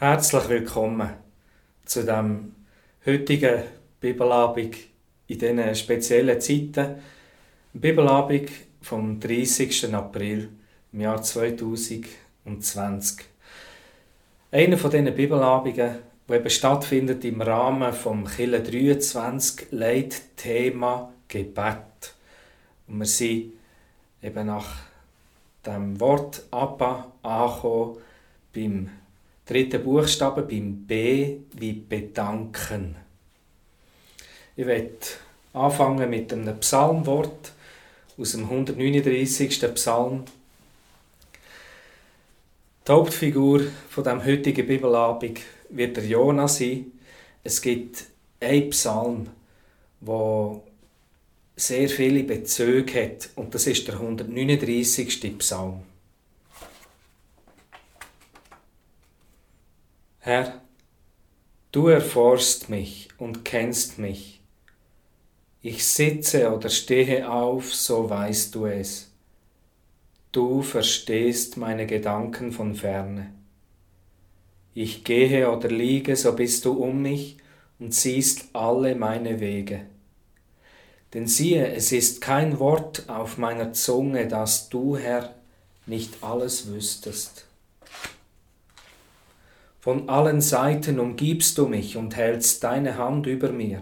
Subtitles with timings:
[0.00, 1.10] Herzlich willkommen
[1.84, 2.54] zu dem
[3.04, 3.64] heutigen
[3.98, 4.76] Bibelabend
[5.26, 7.02] in diesen speziellen Zeiten.
[7.72, 8.48] Bibelabend
[8.80, 9.92] vom 30.
[9.92, 10.50] April
[10.92, 13.24] im Jahr 2020.
[14.52, 15.96] Einer von diesen Bibelabenden,
[16.28, 22.14] der eben stattfindet im Rahmen vom Kille 23, leitet Thema Gebet.
[22.86, 23.52] Und wir sind
[24.22, 24.76] eben nach
[25.66, 27.96] dem Wort Abba angekommen
[28.54, 28.90] beim
[29.48, 32.96] dritten Buchstaben beim B wie bedanken.
[34.56, 34.98] Ich werde
[35.54, 37.52] anfangen mit einem Psalmwort
[38.18, 39.74] aus dem 139.
[39.74, 40.24] Psalm.
[42.86, 46.92] Die Hauptfigur von dem heutigen Bibelabend wird der Jona sein.
[47.42, 48.04] Es gibt
[48.40, 49.28] einen Psalm,
[50.00, 50.62] wo
[51.56, 55.38] sehr viele Bezüge hat und das ist der 139.
[55.38, 55.82] Psalm.
[60.20, 60.62] Herr,
[61.70, 64.40] du erforschst mich und kennst mich.
[65.62, 69.10] Ich sitze oder stehe auf, so weißt du es.
[70.32, 73.32] Du verstehst meine Gedanken von ferne.
[74.74, 77.38] Ich gehe oder liege, so bist du um mich
[77.78, 79.86] und siehst alle meine Wege.
[81.14, 85.34] Denn siehe, es ist kein Wort auf meiner Zunge, dass du, Herr,
[85.86, 87.47] nicht alles wüsstest.
[89.80, 93.80] Von allen Seiten umgibst du mich und hältst deine Hand über mir.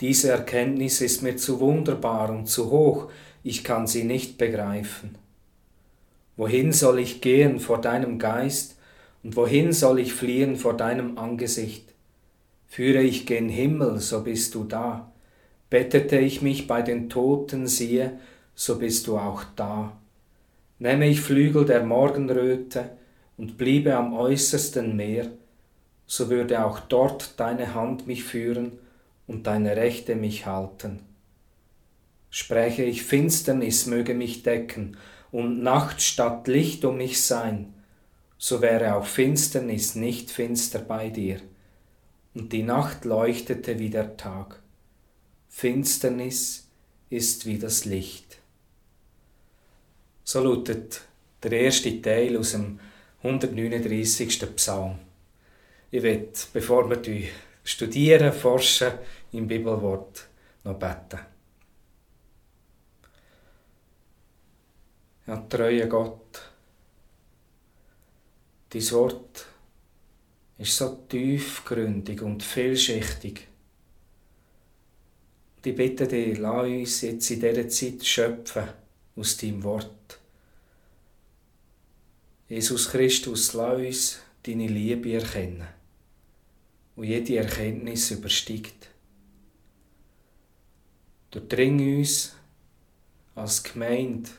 [0.00, 3.10] Diese Erkenntnis ist mir zu wunderbar und zu hoch,
[3.44, 5.16] ich kann sie nicht begreifen.
[6.36, 8.76] Wohin soll ich gehen vor deinem Geist
[9.22, 11.94] und wohin soll ich fliehen vor deinem Angesicht?
[12.66, 15.12] Führe ich gen Himmel, so bist du da.
[15.70, 18.18] Bettete ich mich bei den Toten, siehe,
[18.56, 19.96] so bist du auch da.
[20.80, 22.90] Nähme ich Flügel der Morgenröte,
[23.36, 25.30] und bliebe am äußersten Meer,
[26.06, 28.78] so würde auch dort deine Hand mich führen
[29.26, 31.00] und deine Rechte mich halten.
[32.30, 34.96] Spräche ich Finsternis möge mich decken
[35.30, 37.72] und Nacht statt Licht um mich sein,
[38.38, 41.40] so wäre auch Finsternis nicht finster bei dir,
[42.34, 44.60] und die Nacht leuchtete wie der Tag.
[45.48, 46.68] Finsternis
[47.10, 48.38] ist wie das Licht.
[50.24, 51.02] So lautet
[51.42, 52.80] der erste Teil aus dem
[53.24, 54.54] 139.
[54.54, 54.98] Psalm.
[55.90, 57.28] Ich will, bevor wir
[57.62, 58.92] studieren, forschen
[59.32, 60.28] im Bibelwort,
[60.62, 61.20] noch beten.
[65.26, 66.42] Ja, treue Gott,
[68.68, 69.46] dein Wort
[70.58, 73.48] ist so tiefgründig und vielschichtig.
[75.64, 78.68] Ich bitte dich, lass uns jetzt in dieser Zeit schöpfen
[79.16, 80.18] aus deinem Wort
[82.48, 85.66] Jesus Christus, lass uns deine Liebe erkennen,
[86.94, 88.90] wo jede Erkenntnis übersteigt.
[91.30, 92.36] Durchdring uns
[93.34, 94.30] als Gemeinde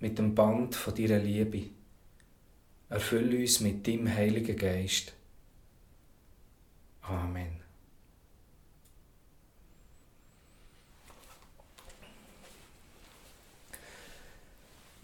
[0.00, 1.70] mit dem Band von deiner Liebe.
[2.90, 5.14] Erfülle uns mit deinem Heiligen Geist.
[7.02, 7.63] Amen.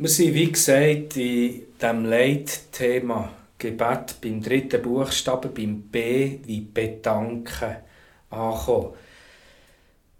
[0.02, 7.76] Wir sind, wie gesagt, in diesem Leitthema Gebet beim dritten Buchstaben, beim B wie Bedanken,
[8.30, 8.94] angekommen.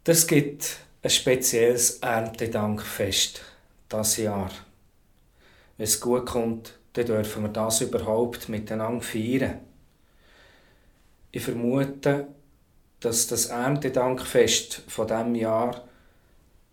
[0.04, 3.40] Das gibt ein spezielles Erntedankfest
[3.88, 4.50] das Jahr.
[5.78, 9.60] Wenn es gut kommt, dann dürfen wir das überhaupt miteinander feiern.
[11.32, 12.26] Ich vermute,
[13.00, 15.88] dass das Erntedankfest von diesem Jahr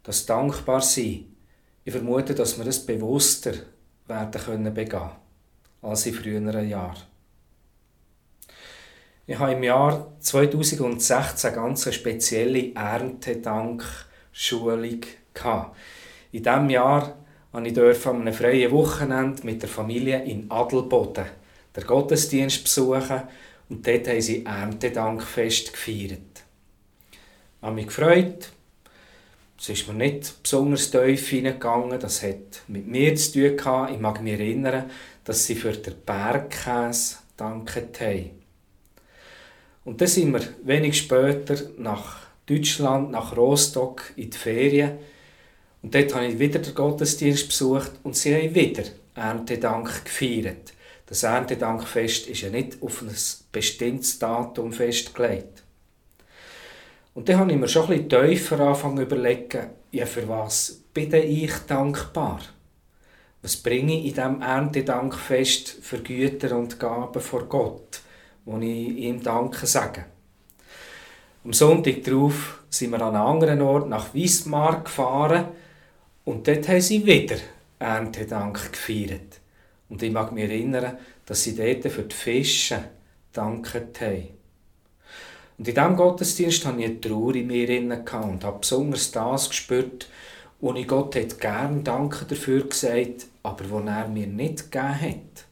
[0.04, 1.27] das Dankbarsein
[1.88, 3.54] ich vermute, dass wir es bewusster
[4.08, 5.10] werden können begehen
[5.82, 7.04] als in früheren Jahren.
[9.26, 15.00] Ich habe im Jahr 2016 eine ganz spezielle Erntedankschulung
[16.34, 17.16] In diesem Jahr
[17.54, 21.28] durfte ich an einem freien Wochenende mit der Familie in Adelboden
[21.74, 23.22] den Gottesdienst besuchen
[23.70, 26.44] und dort haben sie Erntedankfest gefeiert.
[27.12, 27.18] Ich
[27.62, 28.52] habe mich gefreut,
[29.60, 32.00] es ist mir nicht besonders tief hineingegangen.
[32.00, 33.92] Das hat mit mir zu tun gehabt.
[33.92, 34.90] Ich mag mich erinnern,
[35.24, 38.32] dass sie für den Bergkäse danket haben.
[39.84, 44.98] Und dann sind wir wenig später nach Deutschland, nach Rostock in die Ferien.
[45.82, 48.84] Und dort habe ich wieder den Gottesdienst besucht und sie haben wieder
[49.16, 50.74] Erntedank gefeiert.
[51.06, 53.16] Das Erntedankfest ist ja nicht auf ein
[53.52, 55.57] bestimmtes Datum festgelegt.
[57.18, 60.84] Und dann habe ich mir schon ein bisschen tiefer angefangen zu überlegen, ja, für was
[60.94, 62.42] bin ich dankbar?
[63.42, 68.02] Was bringe ich in diesem Erntedankfest für Güter und Gaben vor Gott,
[68.46, 70.06] wo ich ihm Danke sage.
[71.44, 75.46] Am Sonntag darauf sind wir an einem anderen Ort nach Wismar gefahren
[76.24, 77.38] und dort haben sie wieder
[77.80, 79.40] Erntedank gefeiert.
[79.90, 82.84] Und ich mag mich erinnern, dass sie dort für die Fische
[83.34, 84.38] danket haben.
[85.58, 90.08] Und in diesem Gottesdienst hatte ich eine Trauer in mir und habe besonders das gespürt,
[90.60, 95.46] wo ich Gott hat gern Danke dafür gesagt, aber wo er mir nicht gegeben hat.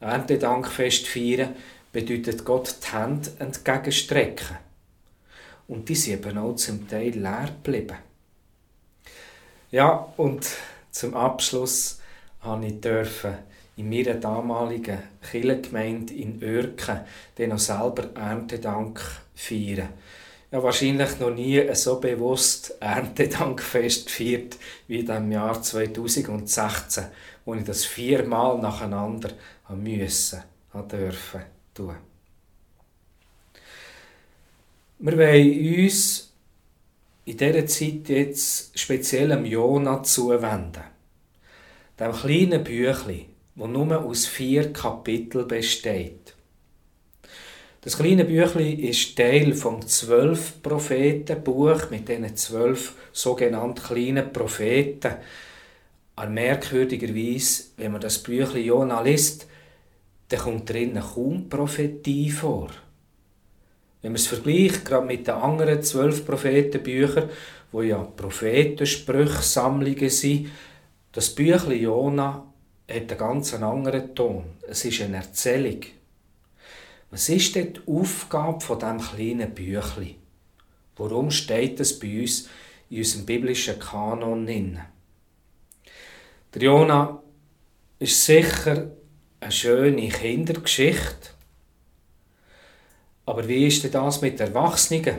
[0.00, 1.54] Erntedankfest feiern
[1.92, 4.56] bedeutet Gott die Hände entgegenstrecken.
[5.66, 7.98] Und die sind eben auch zum Teil leer geblieben.
[9.70, 10.48] Ja, und
[10.90, 12.00] zum Abschluss
[12.40, 12.84] habe ich
[13.76, 14.98] in meiner damaligen
[15.30, 17.00] Kirchengemeinde in Oerken
[17.36, 19.00] den noch selber Erntedank
[19.38, 19.90] feiern.
[20.50, 24.56] Habe wahrscheinlich noch nie so bewusst Erntedankfest gefeiert
[24.86, 27.04] wie im Jahr 2016,
[27.44, 29.30] wo ich das viermal nacheinander
[29.64, 30.42] haben müssen,
[30.72, 31.42] haben dürfen
[31.74, 31.96] tun.
[35.00, 36.32] Wir wollen uns
[37.26, 40.82] in dieser Zeit jetzt speziell dem Jona zuwenden.
[42.00, 46.17] Dem kleinen Büchlein, das nur aus vier Kapiteln besteht.
[47.80, 55.14] Das kleine Büchlein ist Teil vom zwölf Prophetenbuch mit diesen zwölf sogenannten kleinen Propheten.
[56.16, 59.46] Aber merkwürdigerweise, wenn man das Büchlein Jona liest,
[60.28, 62.70] dann kommt drinnen kaum Prophetie vor.
[64.02, 67.30] Wenn man es vergleicht, gerade mit den anderen zwölf Prophetenbüchern,
[67.70, 70.48] wo ja Prophetensprüchsammlungen sind,
[71.12, 72.44] das Büchlein Jona
[72.90, 74.42] hat einen ganz anderen Ton.
[74.68, 75.78] Es ist eine Erzählung.
[77.10, 80.16] Was ist denn die Aufgabe von diesem kleinen Büchlein?
[80.96, 82.48] Warum steht es bei uns
[82.90, 84.80] in unserem biblischen Kanon drin?
[86.54, 87.22] Der Jona
[87.98, 88.90] ist sicher
[89.40, 91.30] eine schöne Kindergeschichte.
[93.26, 95.18] Aber wie ist denn das mit Erwachsenen?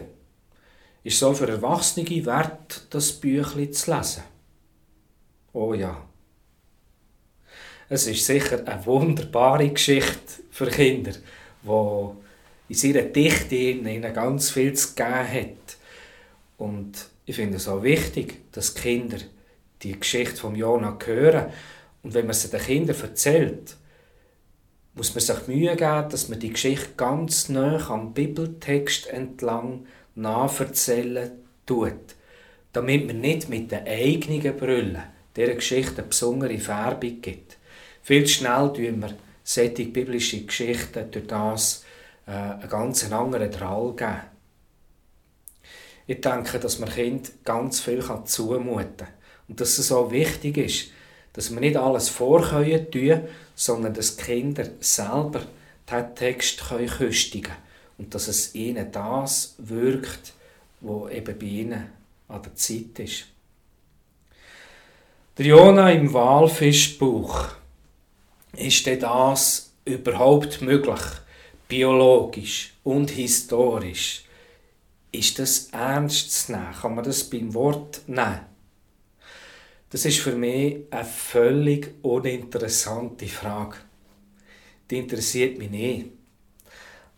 [1.04, 4.24] Ist so für Erwachsene wert, das Büchlein zu lesen?
[5.54, 6.06] Oh ja.
[7.88, 11.14] Es ist sicher eine wunderbare Geschichte für Kinder,
[11.64, 12.16] wo
[12.68, 15.78] in ihrer Dichte ihnen ganz viel zu geben hat.
[16.58, 19.18] Und ich finde es auch wichtig, dass die Kinder
[19.82, 21.52] die Geschichte von Jona hören.
[22.04, 23.76] Und wenn man sie den Kindern erzählt,
[24.94, 29.86] muss man sich Mühe geben, dass man die Geschichte ganz nah am Bibeltext entlang
[30.16, 31.32] nachverzählen
[31.66, 32.16] tut,
[32.74, 35.02] damit man nicht mit den eigenen Brüllen
[35.36, 37.58] dieser Geschichte eine besondere Färbung gibt.
[38.02, 39.14] Viel schnell tun wir
[39.50, 41.84] solche biblische Geschichten durch das
[42.28, 44.22] äh, einen ganz anderen Drall geben.
[46.06, 49.08] Ich denke, dass man Kind ganz viel zumuten kann
[49.48, 50.92] und dass es auch wichtig ist,
[51.34, 53.22] dass wir nicht alles vorkönnen tun,
[53.56, 55.42] sondern dass Kinder selber
[55.90, 57.58] den Text köstigen können
[57.98, 60.34] und dass es ihnen das wirkt,
[60.82, 61.90] was eben bei ihnen
[62.28, 63.26] an der Zeit ist.
[65.40, 67.59] Der Jona im Walfischbuch.
[68.56, 71.02] Ist denn das überhaupt möglich?
[71.68, 74.24] Biologisch und historisch?
[75.12, 76.74] Ist das ernst zu nehmen?
[76.82, 78.42] Kann man das beim Wort nehmen?
[79.90, 83.78] Das ist für mich eine völlig uninteressante Frage.
[84.90, 86.08] Die interessiert mich nicht.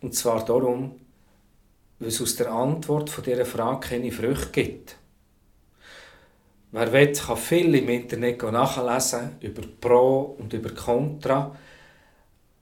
[0.02, 1.00] Und zwar darum,
[2.00, 4.96] weil es aus der Antwort von dieser Frage keine Früchte gibt.
[6.74, 11.56] Wer will, kann viel im Internet nachlesen über Pro und über Contra,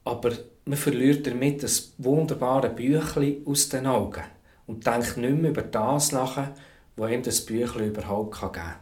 [0.03, 0.31] aber
[0.65, 4.23] man verliert damit das wunderbare Büchlein aus den Augen
[4.65, 6.51] und denkt nicht mehr über das nach,
[6.95, 8.75] was ihm das Büchlein überhaupt geben kann.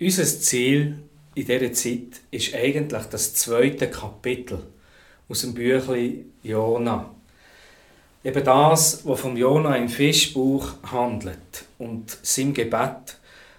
[0.00, 1.02] Unser Ziel
[1.34, 4.64] in dieser Zeit ist eigentlich das zweite Kapitel
[5.28, 7.14] aus dem Büchlein Jona.
[8.24, 13.16] Eben das, was vom Jona im Fischbuch handelt und sein Gebet.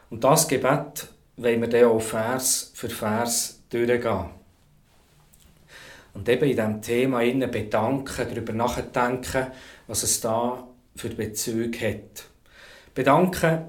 [0.10, 4.26] Und das Gebet wollen wir dann auch Vers für Vers durchgehen.
[6.14, 9.48] Und eben in diesem Thema innen bedanken, darüber nachdenken,
[9.88, 12.26] was es da für Bezüge hat.
[12.94, 13.66] Bedanken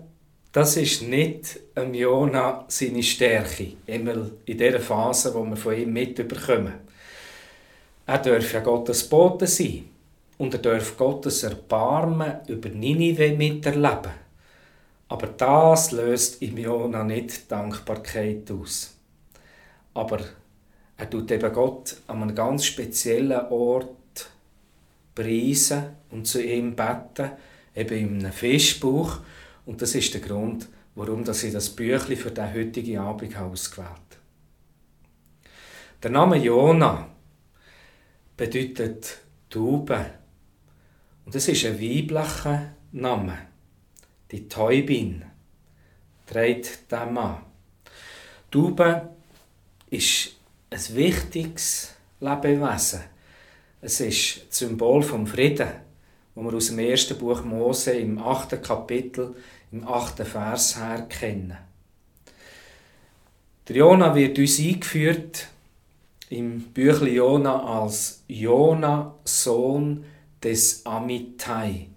[0.52, 5.92] das ist nicht am Jona seine Stärke, immer in der Phase, wo wir von ihm
[5.92, 6.72] mitbekommen.
[8.04, 9.89] Er darf ja Gottes Bote sein
[10.40, 14.12] und er darf Gottes Erbarmen über Ninive miterleben.
[15.08, 18.96] Aber das löst im Jona nicht Dankbarkeit aus.
[19.92, 20.20] Aber
[20.96, 24.30] er tut eben Gott an einem ganz speziellen Ort
[25.14, 27.32] preisen und zu ihm beten,
[27.76, 29.18] eben in einem Fischbuch,
[29.66, 34.00] und das ist der Grund, warum ich das Büchlein für den heutigen Abend ausgewählt habe.
[36.02, 37.08] Der Name Jona,
[38.38, 39.18] bedeutet
[39.50, 40.19] Taube.
[41.30, 43.38] Und es ist ein weiblicher Name.
[44.32, 45.22] Die Täubin
[46.26, 47.36] trägt den Mann.
[48.50, 49.10] Taube
[49.90, 50.30] ist
[50.70, 53.02] ein wichtiges Lebewesen.
[53.80, 55.68] Es ist das Symbol vom Frieden,
[56.34, 59.36] wo wir aus dem ersten Buch Mose im achten Kapitel,
[59.70, 61.58] im achten Vers her kennen.
[63.68, 65.46] Der Jona wird uns eingeführt
[66.28, 70.04] im Büchlein Jona als Jona, Sohn
[70.42, 71.88] des Amittai.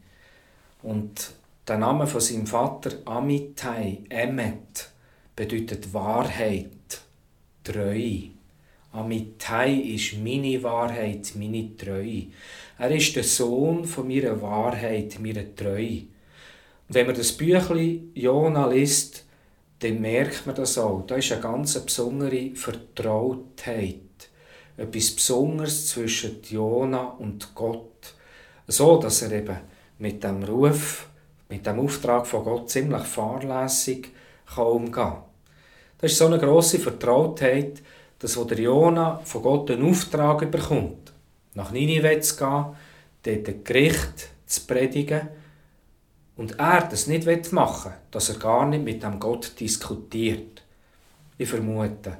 [0.82, 1.32] Und
[1.68, 4.90] der Name von seinem Vater Amittai, Emmet,
[5.36, 7.02] bedeutet Wahrheit,
[7.64, 8.32] Treue.
[8.92, 12.28] Amittai ist meine Wahrheit, meine Treue.
[12.78, 16.04] Er ist der Sohn von meiner Wahrheit, meiner Treue.
[16.88, 19.26] Und wenn man das Büchlein Jona liest,
[19.80, 21.06] dann merkt man das auch.
[21.08, 24.00] Da ist eine ganz besondere Vertrautheit.
[24.78, 28.14] Etwas Besonderes zwischen Jona und Gott.
[28.68, 29.58] So, dass er eben
[30.00, 31.08] mit dem Ruf,
[31.50, 34.10] mit dem Auftrag von Gott ziemlich fahrlässig
[34.56, 35.24] kann umgehen kann.
[36.00, 37.82] Das ist so eine grosse Vertrautheit,
[38.20, 41.12] dass wo der Jona von Gott einen Auftrag bekommt,
[41.54, 42.66] nach Ninive zu gehen,
[43.24, 45.30] dort ein Gericht zu predigen,
[46.36, 50.64] und er das nicht machen will, dass er gar nicht mit dem Gott diskutiert.
[51.38, 52.18] Ich vermute,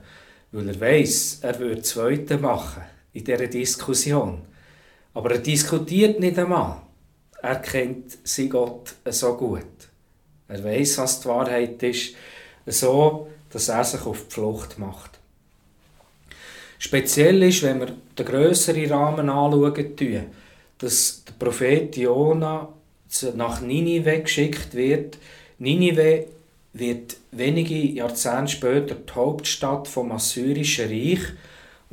[0.52, 2.84] weil er weiß, er würde Zweite machen
[3.14, 4.42] in dieser Diskussion.
[5.14, 6.82] Aber er diskutiert nicht einmal.
[7.42, 9.64] Er kennt sein Gott so gut.
[10.48, 12.16] Er weiß, was die Wahrheit ist,
[12.66, 15.20] so, dass er sich auf die Flucht macht.
[16.80, 20.26] Speziell ist, wenn wir den grösseren Rahmen anschauen,
[20.80, 22.68] dass der Prophet Jona
[23.36, 25.18] nach Ninive geschickt wird.
[25.60, 26.26] Ninive
[26.74, 31.22] wird wenige Jahrzehnte später die Hauptstadt vom Assyrischen Reich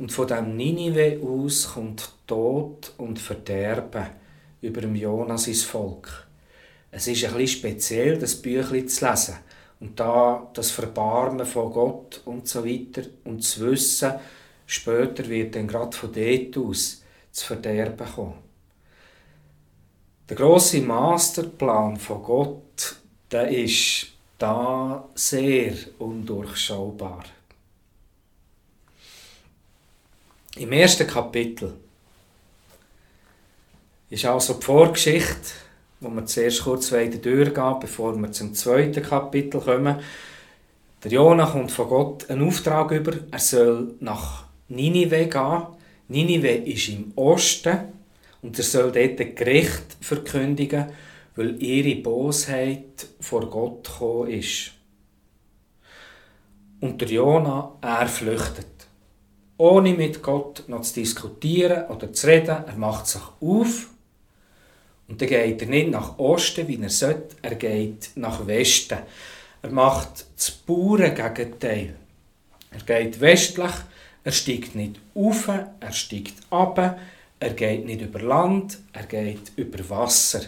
[0.01, 4.07] und von dem Ninive aus kommt Tod und Verderben
[4.59, 6.27] über dem Jonas ins Volk.
[6.89, 9.35] Es ist ein bisschen speziell, das Büchlein zu lesen
[9.79, 14.13] und da das Verbarmen von Gott und so weiter und zu wissen,
[14.65, 18.39] später wird dann gerade von dort aus zu Verderben kommen.
[20.27, 22.95] Der große Masterplan von Gott,
[23.31, 24.07] der ist
[24.39, 27.23] da sehr undurchschaubar.
[30.57, 31.73] Im ersten Kapitel
[34.09, 35.53] ist also die Vorgeschichte,
[36.01, 40.01] wo wir zuerst kurz weiter durchgehen, bevor wir zum zweiten Kapitel kommen.
[41.03, 45.63] Der Jonah kommt von Gott einen Auftrag über, er soll nach Ninive gehen.
[46.09, 47.93] Ninive ist im Osten
[48.41, 50.91] und er soll dort ein Gericht verkündigen,
[51.37, 54.73] weil ihre Bosheit vor Gott gekommen ist.
[56.81, 58.80] Und der Jona, er flüchtet.
[59.61, 63.91] Ohne mit Gott noch zu diskutieren oder zu reden, er macht sich auf
[65.07, 68.97] und dann geht er nicht nach Osten, wie er sollte, er geht nach Westen.
[69.61, 71.15] Er macht das pure.
[71.15, 73.71] Er geht westlich,
[74.23, 76.97] er steigt nicht auf, er steigt ab,
[77.39, 80.41] er geht nicht über Land, er geht über Wasser.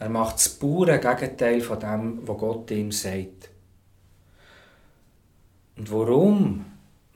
[0.00, 1.00] Er macht das pure
[1.60, 3.48] von dem, was Gott ihm sagt.
[5.76, 6.64] Und warum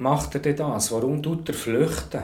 [0.01, 0.91] macht er denn das?
[0.91, 2.23] Warum tut er flüchten?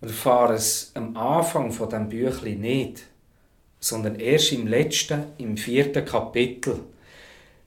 [0.00, 3.04] Wir erfahren es am Anfang von dem Büchlein nicht,
[3.80, 6.80] sondern erst im letzten, im vierten Kapitel.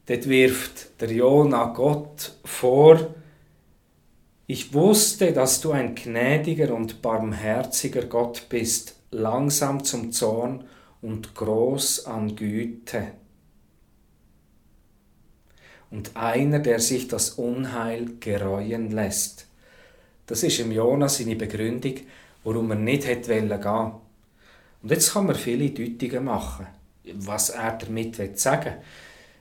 [0.05, 3.15] Dort wirft der Jona Gott vor,
[4.45, 10.63] ich wusste, dass du ein gnädiger und barmherziger Gott bist, langsam zum Zorn
[11.01, 13.07] und groß an Güte.
[15.89, 19.47] Und einer, der sich das Unheil gereuen lässt.
[20.25, 21.95] Das ist im Jonas seine Begründung,
[22.43, 26.67] warum er nicht hätte gehen Und jetzt kann man viele Deutungen machen,
[27.13, 28.73] was er damit sagen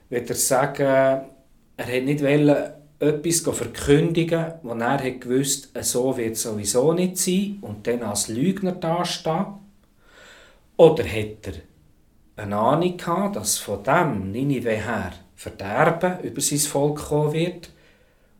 [0.09, 0.21] will.
[0.21, 6.33] Will er sagen, er hätte nicht wollen, etwas verkündigen, wo er hat gewusst, so wird
[6.33, 9.45] es sowieso nicht sein und dann als Lügner dastehen?
[10.77, 16.97] Oder hat er eine Ahnung gehabt, dass von dem Ninive her Verderben über sein Volk
[16.97, 17.69] kommen wird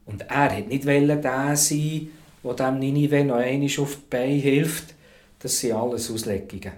[0.06, 2.10] und er hat nicht der sein,
[2.44, 4.96] der dem Ninive noch einmal auf die Beine hilft?
[5.38, 6.74] Das sind alles Auslegungen.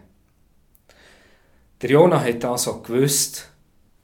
[1.82, 3.50] Der Jonah hat also gewusst,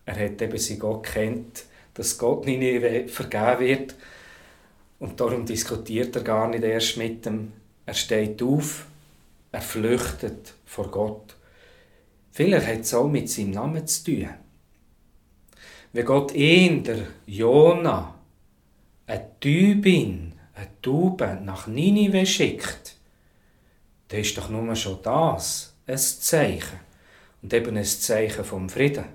[0.06, 3.96] er hat eben sein Gott kennt, dass Gott nicht vergeben wird.
[5.00, 7.52] Und darum diskutiert er gar nicht erst mit dem.
[7.86, 8.86] Er steht auf,
[9.52, 11.36] er flüchtet vor Gott.
[12.32, 14.30] Vielleicht hat es auch mit seinem Namen zu tun.
[15.96, 18.16] Wenn Gott ihn, der Jona,
[19.08, 22.98] eine Tübin, eine Taube nach Ninive schickt,
[24.10, 26.82] dann ist doch nur schon das ein Zeichen.
[27.42, 29.06] Und eben ein Zeichen vom Frieden.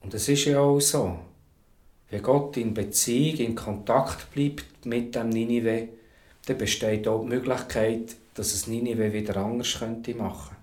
[0.00, 1.18] Und es ist ja auch so.
[2.08, 5.88] Wenn Gott in Beziehung, in Kontakt bleibt mit dem Ninive,
[6.46, 10.56] dann besteht auch die Möglichkeit, dass es Ninive wieder anders könnte machen.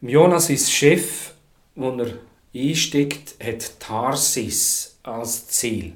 [0.00, 1.34] Jonas ist Schiff,
[1.74, 2.14] wo er
[2.58, 5.94] einsteigt, hat Tarsis als Ziel.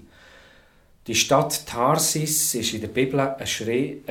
[1.07, 3.47] Die Stadt Tarsis ist in der Bibel eine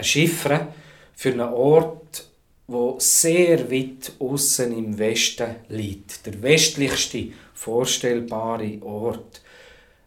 [0.04, 0.68] Chiffre
[1.16, 2.28] für einen Ort,
[2.68, 6.26] wo sehr weit außen im Westen liegt.
[6.26, 9.42] Der westlichste vorstellbare Ort.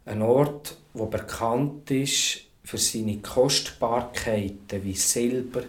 [0.05, 5.63] Ein Ort, wo bekannt ist für seine Kostbarkeiten wie Silber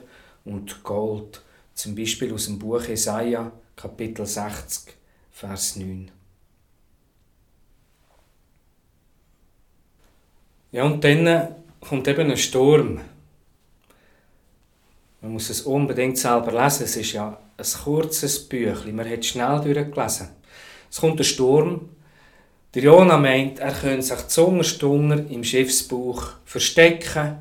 [0.45, 1.41] und Gold.
[1.73, 4.93] Zum Beispiel aus dem Buch Jesaja, Kapitel 60,
[5.31, 6.11] Vers 9.
[10.75, 12.99] Ja, und dann kommt eben ein Sturm.
[15.21, 16.83] Man muss es unbedingt selber lesen.
[16.83, 18.97] Es ist ja ein kurzes Büchlein.
[18.97, 20.27] Man hat schnell durchgelesen.
[20.91, 21.91] Es kommt ein Sturm.
[22.73, 27.37] Der Jona meint, er könnte sich zungerstunger im Schiffsbuch verstecken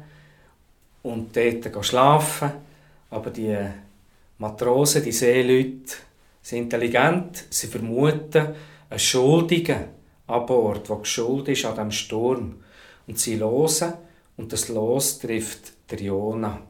[1.03, 2.53] und dort schlafen.
[3.11, 3.59] Aber die
[4.39, 5.97] Matrosen, die Seeleute,
[6.41, 7.47] sind intelligent.
[7.51, 8.55] Sie vermuten
[8.89, 9.87] einen Schuldigen
[10.29, 12.64] an Bord, der geschuldet ist an diesem Sturm.
[13.07, 13.95] Und sie losen
[14.37, 16.63] und das Los trifft der Jona.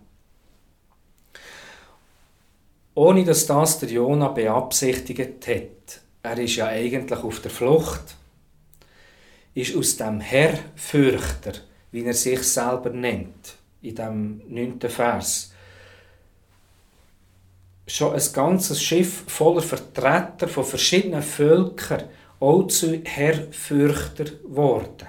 [2.95, 6.01] Ohne dass das der Jona beabsichtigt hat.
[6.23, 8.17] Er ist ja eigentlich auf der Flucht.
[9.55, 11.53] Ist aus dem Herrfürchter,
[11.93, 15.53] wie er sich selber nennt, in dem neunten Vers,
[17.87, 22.05] schon ein ganzes Schiff voller Vertreter von verschiedenen Völkern
[22.41, 25.09] auch zu Herrfürchter geworden.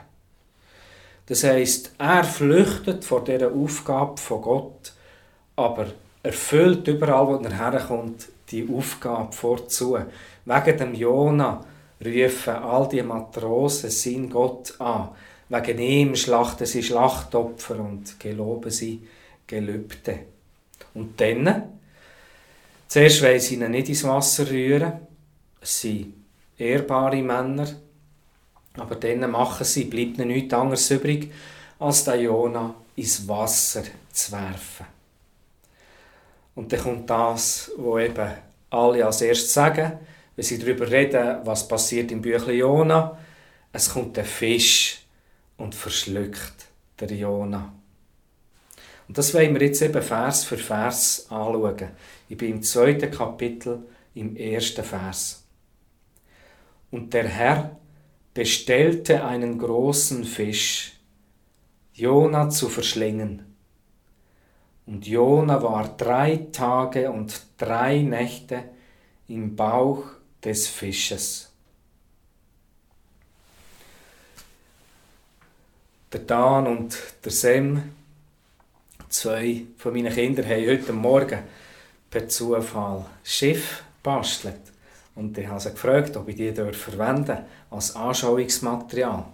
[1.28, 4.94] Das heißt, er flüchtet vor dieser Aufgabe von Gott,
[5.56, 5.88] aber
[6.22, 9.98] erfüllt überall, wo er herkommt, die Aufgabe vorzu.
[10.46, 11.66] Wegen dem Jona
[12.04, 15.10] rufen all die Matrosen seinen Gott an.
[15.50, 19.08] Wegen ihm schlachten sie Schlachtopfer und geloben sie
[19.48, 20.20] Gelübde.
[20.94, 21.80] Und dann,
[22.88, 24.94] zuerst wollen sie ihn nicht ins Wasser rühren.
[25.62, 26.14] Es sind
[26.58, 27.68] ehrbare Männer,
[28.78, 31.32] aber dann machen sie, bleibt ihnen nichts anderes übrig,
[31.80, 34.86] als den Jona ins Wasser zu werfen.
[36.56, 38.32] Und dann kommt das, wo eben
[38.70, 40.00] alle als erstes sagen,
[40.36, 43.18] wenn sie darüber reden, was passiert im Büchlein Jona.
[43.72, 45.02] Es kommt ein Fisch
[45.58, 46.66] und verschluckt
[47.00, 47.74] der Jona.
[49.08, 51.90] Und das wollen wir jetzt eben Vers für Vers anschauen.
[52.28, 53.84] Ich bin im zweiten Kapitel,
[54.16, 55.44] im ersten Vers.
[56.90, 57.78] Und der Herr
[58.36, 60.92] bestellte einen großen Fisch,
[61.94, 63.56] Jona zu verschlingen.
[64.86, 68.66] Und Jona war drei Tage und drei Nächte
[69.30, 70.04] im Bauch
[70.44, 71.50] des Fisches.
[76.12, 77.84] Der Dan und der Sem,
[79.08, 81.40] zwei von meinen Kindern, haben heute Morgen
[82.12, 84.75] per Zufall Schiff bastelt.
[85.16, 87.38] Und ich habe sie gefragt, ob ich die verwenden
[87.70, 89.26] als Anschauungsmaterial.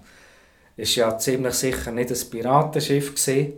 [0.77, 3.53] Es war ja ziemlich sicher nicht ein Piratenschiff, gewesen,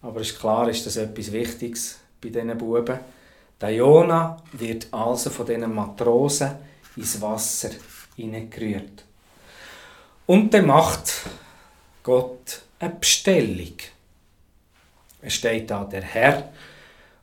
[0.00, 2.98] aber ist klar, ist das etwas Wichtiges bei diesen Buben.
[3.60, 6.52] Der Jona wird also von diesen Matrosen
[6.96, 7.70] ins Wasser
[8.16, 9.04] hineingerührt.
[10.26, 11.12] Und dann macht
[12.02, 13.76] Gott eine Bestellung.
[15.20, 16.50] Es steht da der Herr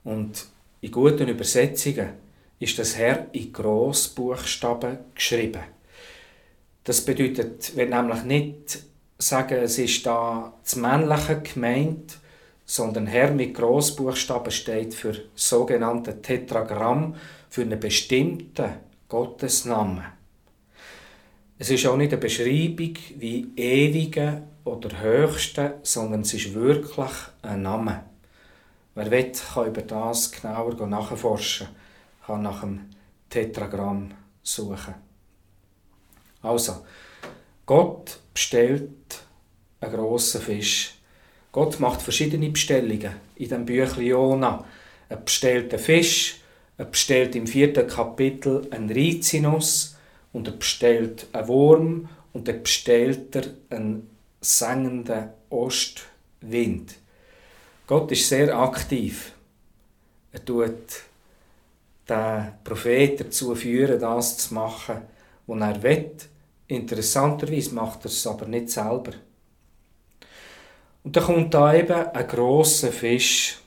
[0.04, 0.46] und
[0.82, 2.14] in guten Übersetzungen
[2.60, 5.62] ist das Herr in Grossbuchstaben geschrieben.
[6.84, 8.80] Das bedeutet, wenn nämlich nicht
[9.18, 12.18] sagen, es ist da das Männliche gemeint,
[12.66, 17.16] sondern Herr mit Grossbuchstaben steht für sogenannte Tetragramm,
[17.50, 18.70] für einen bestimmten
[19.08, 20.06] Gottesnamen.
[21.58, 27.64] Es ist auch nicht eine Beschreibung wie ewige oder höchste, sondern es ist wirklich ein
[27.64, 28.04] Name.
[28.96, 31.68] Wer will, kann über das genauer nachforschen
[32.38, 32.82] nach dem
[33.30, 34.12] Tetragramm
[34.44, 34.96] suchen.
[36.42, 36.86] Also,
[37.66, 38.90] Gott bestellt
[39.82, 40.96] einen grossen Fisch.
[41.52, 44.66] Gott macht verschiedene Bestellungen in dem Büchlein Jona.
[45.10, 46.42] Er bestellt einen Fisch,
[46.78, 49.98] er bestellt im vierten Kapitel einen Rizinus
[50.32, 54.10] und er bestellt einen Wurm und er bestellt einen
[54.42, 56.96] sengenden Ostwind.
[57.88, 59.34] Gott ist sehr aktiv.
[60.32, 61.09] Er tut
[62.10, 65.02] den Prophet dazu führen, das zu machen,
[65.48, 66.12] was er will.
[66.68, 69.14] Interessanterweise macht er es aber nicht selber.
[71.04, 73.58] Und dann kommt da eben ein grosser Fisch.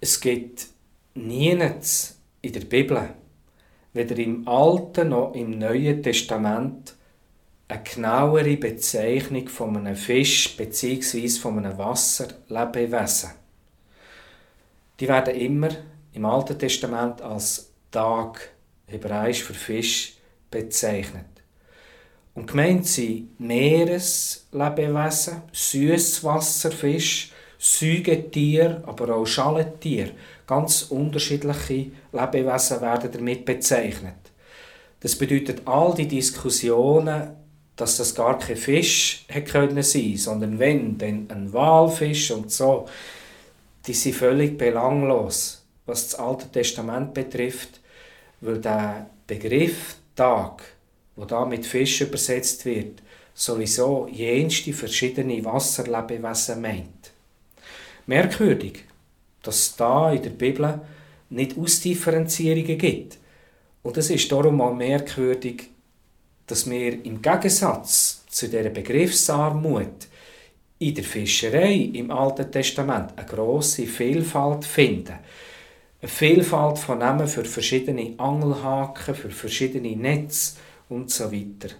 [0.00, 0.68] Es gibt
[1.14, 3.10] nichts in der Bibel,
[3.92, 6.94] weder im Alten noch im Neuen Testament,
[7.68, 11.28] eine genauere Bezeichnung von einem Fisch bzw.
[11.28, 13.30] von einem Wasserlebewesen.
[14.98, 15.70] Die werden immer
[16.12, 18.50] im Alten Testament als Tag,
[18.86, 20.14] hebräisch für Fisch,
[20.50, 21.26] bezeichnet.
[22.34, 30.12] Und gemeint sind Meereslebewesen, Süßwasserfisch, Säugetier, aber auch Schalentier.
[30.46, 34.14] Ganz unterschiedliche Lebewesen werden damit bezeichnet.
[35.00, 37.36] Das bedeutet, all die Diskussionen,
[37.76, 42.86] dass das gar kein Fisch hätte können sein, sondern wenn, dann ein Walfisch und so,
[43.86, 45.59] die sind völlig belanglos,
[45.90, 47.80] was das Alte Testament betrifft,
[48.40, 50.62] weil der Begriff Tag,
[51.16, 53.02] wo da mit Fisch übersetzt wird,
[53.34, 57.10] sowieso jenste verschiedene Wasserlebewesen meint.
[58.06, 58.84] Merkwürdig,
[59.42, 60.80] dass es da in der Bibel
[61.30, 63.18] nicht Ausdifferenzierungen gibt.
[63.82, 65.70] Und es ist darum auch merkwürdig,
[66.46, 70.06] dass wir im Gegensatz zu der Begriffsarmut
[70.78, 75.18] in der Fischerei im Alten Testament eine große Vielfalt finden.
[76.02, 80.54] Eine Vielfalt von Namen für verschiedene Angelhaken, für verschiedene Netze
[80.88, 81.74] und so weiter.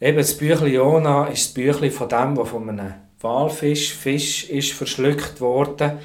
[0.00, 4.72] Eben das Büchlein Jona ist das Büchlein von dem, der von einem Walfisch, Fisch ist
[4.72, 5.98] verschluckt worden.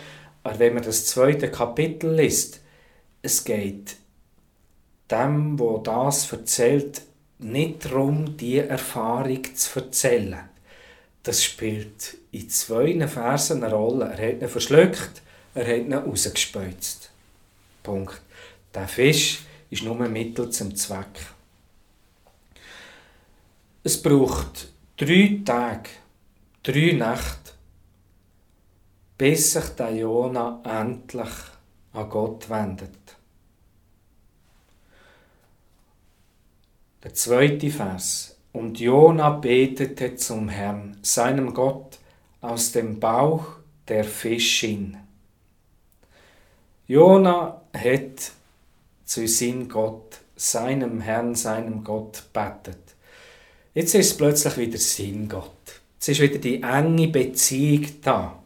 [0.44, 2.62] Aber wenn man das zweite Kapitel liest,
[3.24, 3.96] es geht
[5.10, 7.02] dem, wo das erzählt,
[7.40, 10.50] nicht darum, die Erfahrung zu erzählen.
[11.24, 14.14] Das spielt in zwei Versen eine Rolle.
[14.16, 15.24] Er hat ihn verschluckt,
[15.56, 17.10] er hat ihn rausgespeuzt.
[17.82, 18.22] Punkt.
[18.74, 19.40] Der Fisch
[19.70, 21.34] ist nur ein Mittel zum Zweck.
[23.84, 25.90] Es braucht drei Tage,
[26.62, 27.54] drei Nächte,
[29.18, 31.34] bis sich der Jona endlich
[31.94, 33.16] an Gott wendet.
[37.04, 38.36] Der zweite Vers.
[38.52, 42.00] Und Jona betete zum Herrn, seinem Gott,
[42.42, 44.98] aus dem Bauch der Fischin.
[46.88, 48.32] Jona hat
[49.06, 52.78] zu seinem Gott, seinem Herrn, seinem Gott betet.
[53.74, 55.82] Jetzt ist es plötzlich wieder sein Gott.
[55.96, 58.40] Jetzt ist wieder die enge Beziehung da.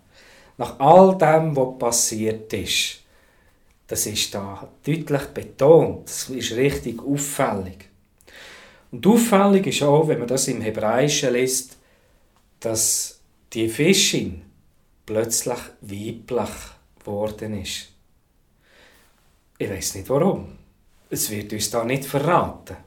[0.57, 3.01] Nach all dem, was passiert ist.
[3.87, 6.07] Das ist da deutlich betont.
[6.07, 7.89] Das ist richtig auffällig.
[8.91, 11.77] Und auffällig ist auch, wenn man das im Hebräischen liest,
[12.61, 13.19] dass
[13.51, 14.43] die Fischin
[15.05, 16.49] plötzlich weiblich
[16.99, 17.88] geworden ist.
[19.61, 20.57] Ich weiß nicht warum.
[21.09, 22.77] Es wird uns da nicht verraten.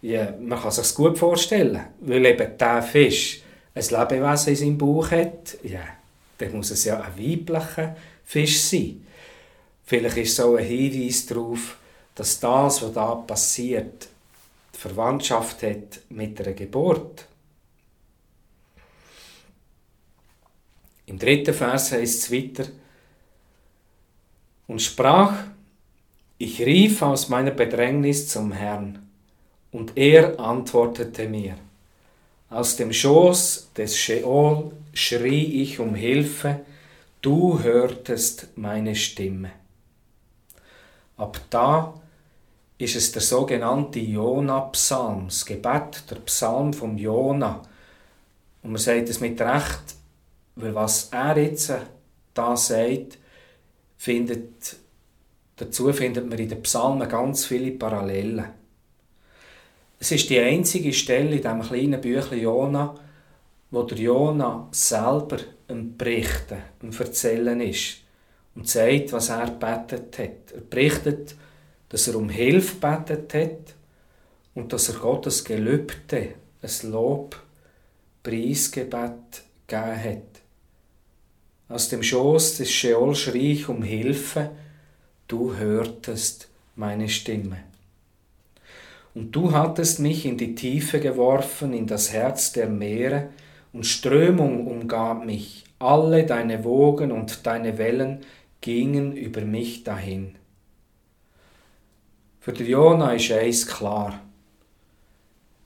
[0.00, 3.42] Ja, man kann sich gut vorstellen, weil eben der Fisch
[3.74, 5.82] ein Lebewesen in seinem Bauch hat, ja,
[6.38, 9.04] dann muss es ja ein weiblicher Fisch sein.
[9.84, 11.78] Vielleicht ist auch ein Hinweis darauf,
[12.14, 14.08] dass das, was da passiert,
[14.72, 17.26] Verwandtschaft hat mit der Geburt.
[21.06, 22.68] Im dritten Vers heißt es weiter,
[24.68, 25.32] und sprach,
[26.38, 29.08] ich rief aus meiner Bedrängnis zum Herrn,
[29.70, 31.56] und er antwortete mir.
[32.48, 36.60] Aus dem Schoß des Sheol schrie ich um Hilfe,
[37.20, 39.50] du hörtest meine Stimme.
[41.18, 41.92] Ab da
[42.78, 47.60] ist es der sogenannte Jona-Psalm, das Gebet, der Psalm vom Jona.
[48.62, 49.96] Und man sagt es mit Recht,
[50.54, 51.72] weil was er jetzt
[52.32, 53.18] da sagt,
[53.96, 54.76] findet,
[55.58, 58.46] dazu findet man in den Psalmen ganz viele Parallelen.
[60.00, 62.94] Es ist die einzige Stelle in diesem kleinen Büchlein Jona,
[63.70, 67.98] wo der Jona selber ein Berichten, ein Erzählen ist
[68.54, 70.52] und sagt, was er betet hat.
[70.54, 71.34] Er berichtet,
[71.88, 73.74] dass er um Hilfe betet hat
[74.54, 77.36] und dass er Gottes Gelübde, ein Lob,
[78.22, 80.42] Preisgebet gegeben hat.
[81.68, 84.50] Aus dem Schoß des Scheol schrie ich um Hilfe,
[85.28, 87.58] du hörtest meine Stimme.
[89.14, 93.30] Und du hattest mich in die Tiefe geworfen, in das Herz der Meere,
[93.72, 98.20] und Strömung umgab mich, alle deine Wogen und deine Wellen
[98.60, 100.34] gingen über mich dahin.
[102.40, 104.20] Für den Jona ist eins klar.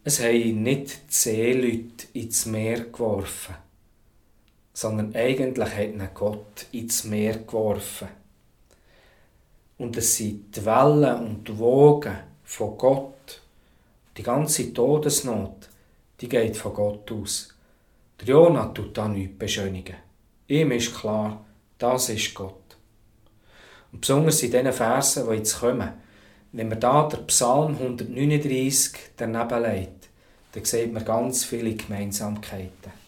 [0.04, 3.54] Es haben nicht zehn Leute ins Meer geworfen,
[4.72, 8.08] sondern eigentlich hat Gott ins Meer geworfen.
[9.82, 13.40] Und es sind die Wellen und die Wogen von Gott.
[14.16, 15.68] Die ganze Todesnot,
[16.20, 17.52] die geht von Gott aus.
[18.20, 19.96] Der Jona tut da nichts beschönigen.
[20.46, 21.44] Ihm ist klar,
[21.78, 22.76] Das ist Gott.
[23.90, 25.92] Und besonders in diesen Versen, die jetzt kommen,
[26.52, 30.08] wenn man da der Psalm 139 daneben legt,
[30.52, 33.01] dann sieht man ganz viele Gemeinsamkeiten.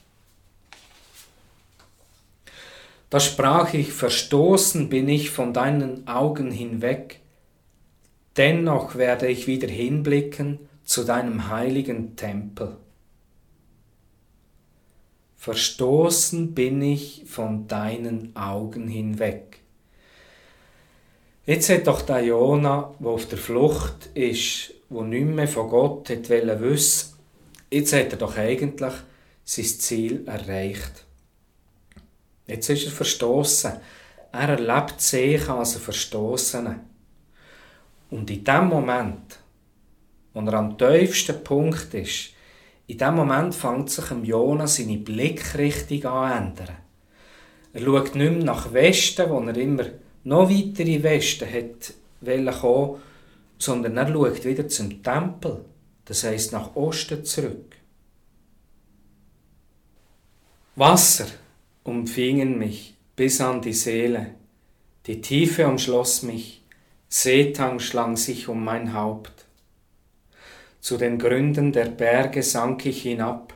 [3.15, 7.21] Da sprach ich, verstoßen bin ich von deinen Augen hinweg,
[8.37, 12.77] dennoch werde ich wieder hinblicken zu deinem heiligen Tempel.
[15.37, 19.61] Verstoßen bin ich von deinen Augen hinweg.
[21.47, 26.11] Jetzt hat doch der Jona, der auf der Flucht ist, wo nicht mehr von Gott
[26.11, 26.29] hat
[27.71, 28.95] jetzt hat er doch eigentlich
[29.45, 31.04] sein Ziel erreicht.
[32.47, 33.73] Jetzt ist er verstoßen.
[34.33, 36.81] Er erlebt sich als ein Verstoßener.
[38.11, 39.39] Und in dem Moment,
[40.33, 42.31] wo er am tiefsten Punkt ist,
[42.87, 44.25] in dem Moment fängt sich im
[44.67, 46.77] seine Blickrichtung an ändern.
[47.73, 49.85] Er schaut nicht mehr nach Westen, wo er immer
[50.25, 51.95] noch weiter in Westen hat
[52.61, 53.01] kommen,
[53.59, 55.65] sondern er schaut wieder zum Tempel,
[56.05, 57.77] das heißt nach Osten zurück.
[60.77, 61.27] Wasser
[61.85, 64.35] umfingen mich bis an die Seele,
[65.07, 66.63] die Tiefe umschloss mich,
[67.09, 69.45] Seetang schlang sich um mein Haupt.
[70.81, 73.55] Zu den Gründen der Berge sank ich hinab,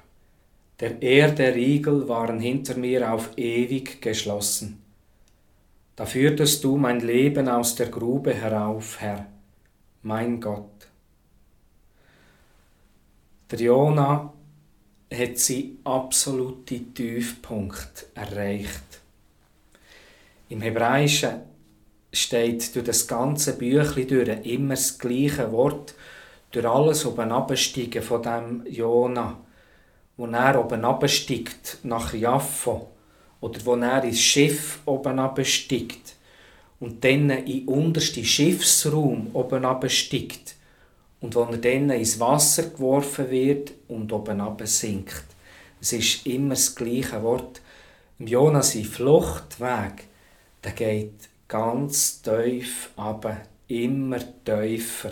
[0.78, 4.80] der Erde Riegel waren hinter mir auf ewig geschlossen.
[5.96, 9.26] Da führtest du mein Leben aus der Grube herauf, Herr,
[10.02, 10.70] mein Gott.
[13.50, 14.32] Der Jona
[15.12, 19.00] hat sie absolute Tiefpunkt erreicht.
[20.50, 21.40] Im Hebräischen
[22.12, 25.94] steht durch das ganze Büchlein durch immer das gleiche Wort,
[26.50, 29.38] durch alles oben absteigen von dem Jona,
[30.16, 32.88] wo er oben absteigt nach Jaffo
[33.40, 36.16] oder wo er ins Schiff oben absteigt
[36.80, 40.54] und dann in untersten Schiffsraum oben absteigt
[41.20, 45.24] und wo er dann ins Wasser geworfen wird und oben sinkt.
[45.80, 47.60] Es ist immer das gleiche Wort.
[48.18, 50.08] Jonas sein Fluchtweg,
[50.64, 55.10] der geht ganz tief aber immer tiefer.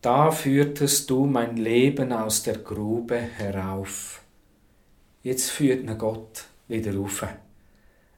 [0.00, 4.22] Da führtest du mein Leben aus der Grube herauf.
[5.24, 7.26] Jetzt führt ihn Gott wieder rauf.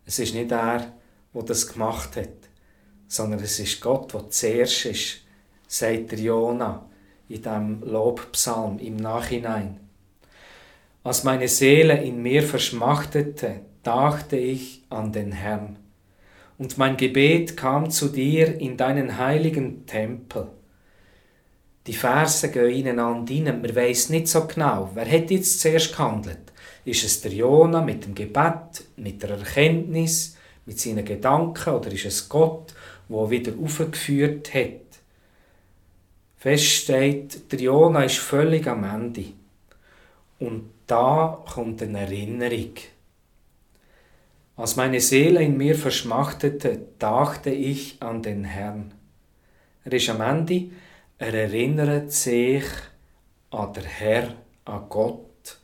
[0.04, 0.92] Es ist nicht er,
[1.33, 2.28] der das gemacht hat,
[3.11, 5.23] sondern es ist Gott, der zuerst ist,
[5.66, 6.87] sagt der Jona
[7.29, 9.81] in dem Lobpsalm im Nachhinein.
[11.03, 15.77] Als meine Seele in mir verschmachtete, dachte ich an den Herrn.
[16.57, 20.46] Und mein Gebet kam zu dir in deinen heiligen Tempel.
[21.88, 23.61] Die Verse gehen ineinander rein.
[23.61, 26.53] Man weiss nicht so genau, wer hat jetzt zuerst gehandelt.
[26.85, 32.05] Ist es der Jona mit dem Gebet, mit der Erkenntnis, mit seinen Gedanken oder ist
[32.05, 32.75] es Gott,
[33.11, 34.87] wo wieder aufgeführt hat.
[36.37, 39.25] Fest steht, der Jona ist völlig am Ende.
[40.38, 42.73] Und da kommt eine Erinnerung.
[44.57, 48.94] Als meine Seele in mir verschmachtete, dachte ich an den Herrn.
[49.85, 50.70] Er ist am Ende,
[51.18, 52.64] er erinnert sich
[53.51, 54.35] an den Herr,
[54.66, 55.59] an Gott,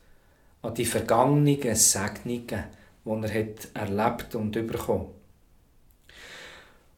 [0.63, 2.65] an die vergangenen Segnungen,
[3.05, 5.16] die er hat erlebt und bekommen.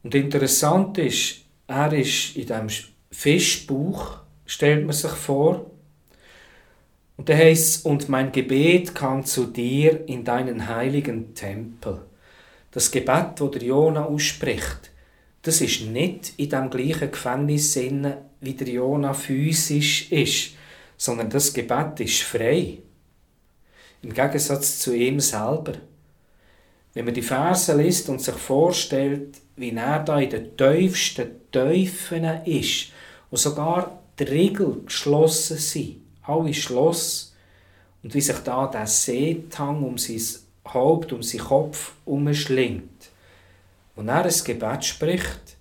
[0.02, 2.68] Und interessant ist, er ist in diesem
[3.10, 5.70] Fischbuch, stellt man sich vor,
[7.16, 12.00] und da heißt und mein Gebet kam zu dir in deinen heiligen Tempel.
[12.70, 14.90] Das Gebet, das der Jona ausspricht,
[15.42, 20.52] das ist nicht in dem gleichen Gefängnissinn, wie der Jona physisch ist,
[20.96, 22.78] sondern das Gebet ist frei.
[24.00, 25.74] Im Gegensatz zu ihm selber.
[26.94, 32.44] Wenn man die Verse liest und sich vorstellt, wie er da in den tiefsten Teufeln
[32.44, 32.92] ist,
[33.30, 37.30] wo sogar die Riegel geschlossen sind, alle Schloss,
[38.02, 40.22] und wie sich da der Seetang um sein
[40.66, 43.10] Haupt, um seinen Kopf umschlingt.
[43.96, 45.56] Und er ein Gebet spricht,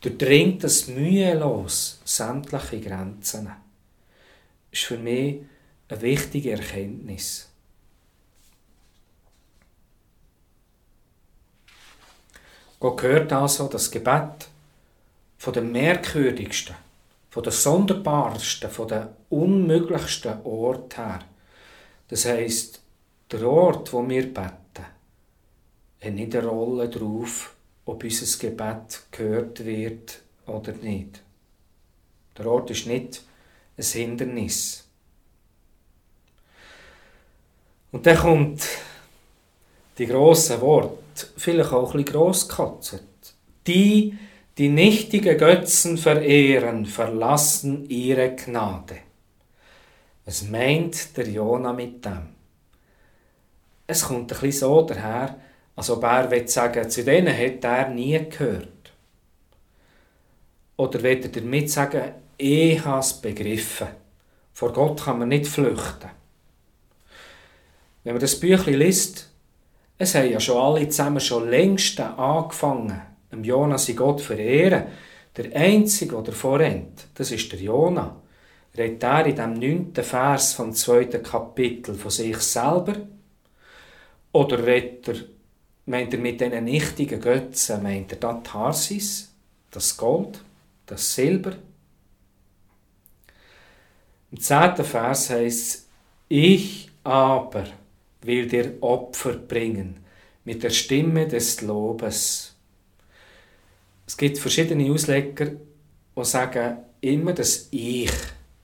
[0.00, 3.46] durchdringt das mühelos sämtliche Grenzen.
[3.46, 5.40] Das ist für mich
[5.88, 7.48] eine wichtige Erkenntnis.
[12.78, 14.48] Gott gehört also das Gebet
[15.38, 16.76] von den merkwürdigsten,
[17.30, 21.20] von den sonderbarsten, von den unmöglichsten Ort her.
[22.08, 22.82] Das heisst,
[23.30, 24.86] der Ort, wo wir beten,
[26.00, 27.54] hat nicht eine Rolle darauf,
[27.86, 31.22] ob unser Gebet gehört wird oder nicht.
[32.36, 33.22] Der Ort ist nicht
[33.78, 34.84] ein Hindernis.
[37.92, 38.66] Und dann kommt
[39.96, 40.98] die grossen Worte,
[41.36, 43.04] vielleicht auch ein bisschen grosskotzt.
[43.66, 44.18] Die,
[44.58, 48.98] die nichtige Götzen verehren, verlassen ihre Gnade.
[50.24, 52.28] Was meint der Jona mit dem?
[53.86, 55.38] Es kommt ein bisschen so daher,
[55.76, 58.68] als ob er sagen, zu denen hat er nie gehört.
[60.76, 63.88] Oder will er damit sagen, ich habe es begriffen.
[64.52, 66.10] Vor Gott kann man nicht flüchten.
[68.04, 69.30] Wenn man das Büchlein liest,
[69.98, 73.00] es haben ja schon alle zusammen schon längst angefangen,
[73.32, 74.86] dem Jonas in Gott verehren.
[75.36, 78.16] Der Einzige, der davor rennt, das ist der Jona.
[78.76, 82.94] Redet er in dem neunten Vers vom zweiten Kapitel von sich selber?
[84.32, 85.14] Oder redet er,
[85.86, 89.34] meint er mit diesen nichtigen Götzen, meint er das Tarsis,
[89.70, 90.42] das Gold,
[90.84, 91.52] das Silber?
[94.30, 95.88] Im zehnten Vers heißt es,
[96.28, 97.64] ich aber
[98.26, 99.98] will dir Opfer bringen
[100.44, 102.54] mit der Stimme des Lobes.
[104.06, 105.52] Es gibt verschiedene Ausleger,
[106.16, 108.12] die sagen immer das Ich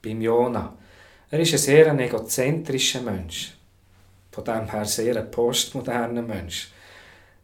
[0.01, 0.77] beim Jona.
[1.29, 3.53] Er ist ein sehr egozentrischer Mensch.
[4.31, 6.69] Von dem her sehr ein postmoderner Mensch.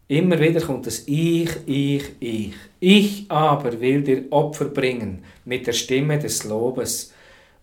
[0.08, 2.56] Immer wieder kommt das Ich, Ich, Ich.
[2.80, 7.14] Ich aber will dir Opfer bringen mit der Stimme des Lobes.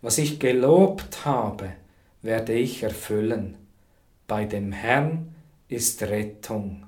[0.00, 1.72] Was ich gelobt habe,
[2.22, 3.56] werde ich erfüllen.
[4.26, 5.34] Bei dem Herrn
[5.68, 6.84] ist Rettung.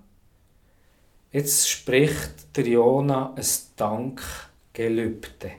[1.30, 3.46] Jetzt spricht der Jona ein
[3.76, 5.52] Dankgelübde.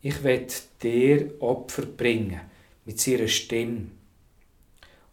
[0.00, 0.46] Ich will
[0.82, 2.40] dir Opfer bringen
[2.86, 3.88] mit seiner Stimme.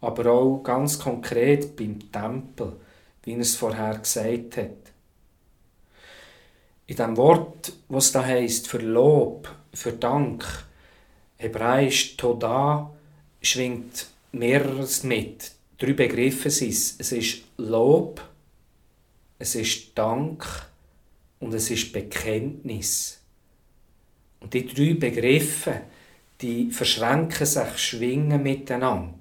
[0.00, 2.76] Aber auch ganz konkret beim Tempel,
[3.24, 4.92] wie er es vorher gesagt hat.
[6.86, 10.46] In dem Wort, was da heißt für Lob, für Dank,
[11.36, 12.90] hebräisch Toda,
[13.42, 15.52] schwingt mehreres mit.
[15.76, 16.94] Drei Begriffe sind es.
[16.98, 18.20] Es ist Lob,
[19.38, 20.46] es ist Dank
[21.40, 23.20] und es ist Bekenntnis.
[24.40, 25.82] Und die drei Begriffe,
[26.40, 29.18] die verschränken sich, schwingen miteinander.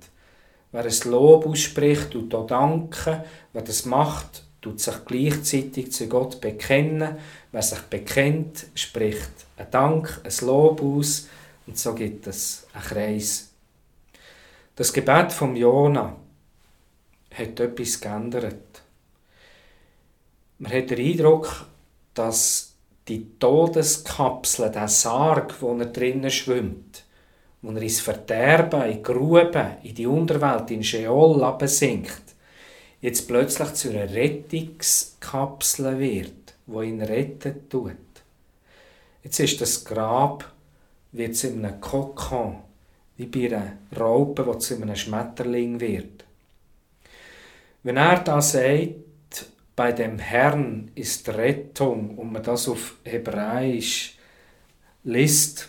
[0.72, 3.24] Wer ein Lob ausspricht, tut auch danken.
[3.52, 7.18] Wer das macht, tut sich gleichzeitig zu Gott bekennen.
[7.52, 11.28] Wer sich bekennt, spricht ein Dank, ein Lob aus
[11.66, 13.50] und so gibt es einen Kreis.
[14.76, 16.18] Das Gebet vom Jona
[17.38, 18.82] hat etwas geändert.
[20.60, 21.66] Man hat den Eindruck,
[22.14, 22.74] dass
[23.08, 27.04] die Todeskapsel, der Sarg, wo er drinnen schwimmt,
[27.62, 32.24] wo er ins Verderben, in die Grube, in die Unterwelt, in Sheol absinkt,
[33.02, 37.92] jetzt plötzlich zu einer Rettungskapsel wird, wo ihn retten tut.
[39.24, 40.54] Jetzt ist das Grab
[41.14, 42.58] wird zu einem Kokon,
[43.18, 46.13] wie bei einer Raupe, die zu einem Schmetterling wird.
[47.84, 48.96] Wenn er da sagt,
[49.76, 54.18] bei dem Herrn ist Rettung und man das auf Hebräisch
[55.04, 55.68] liest,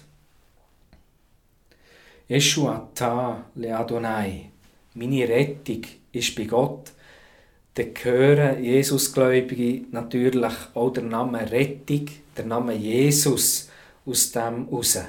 [2.28, 4.50] Yeshua ta le Adonai,
[4.94, 6.92] meine Rettung ist bei Gott,
[7.74, 13.68] dann gehören Jesusgläubige natürlich auch der Name Rettung, der Name Jesus
[14.06, 15.00] aus dem raus.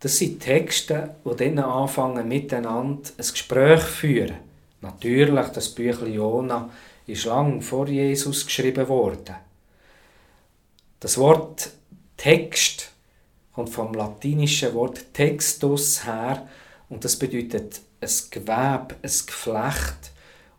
[0.00, 4.47] Das sind Texte, die dann anfangen, miteinander ein Gespräch führen.
[4.80, 6.70] Natürlich, das Büchlein Jona
[7.06, 9.36] ist lang vor Jesus geschrieben worden.
[11.00, 11.70] Das Wort
[12.16, 12.90] Text
[13.52, 16.48] kommt vom latinischen Wort textus her
[16.88, 20.12] und das bedeutet ein Gewebe, ein Geflecht.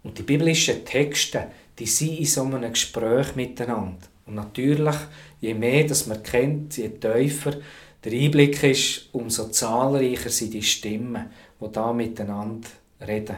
[0.03, 4.07] Und die biblischen Texte, die sind in so einem Gespräch miteinander.
[4.25, 4.95] Und natürlich,
[5.41, 7.57] je mehr das man kennt, je tiefer
[8.03, 11.29] der Einblick ist, umso zahlreicher sind die Stimmen,
[11.59, 12.69] die da miteinander
[13.05, 13.37] reden.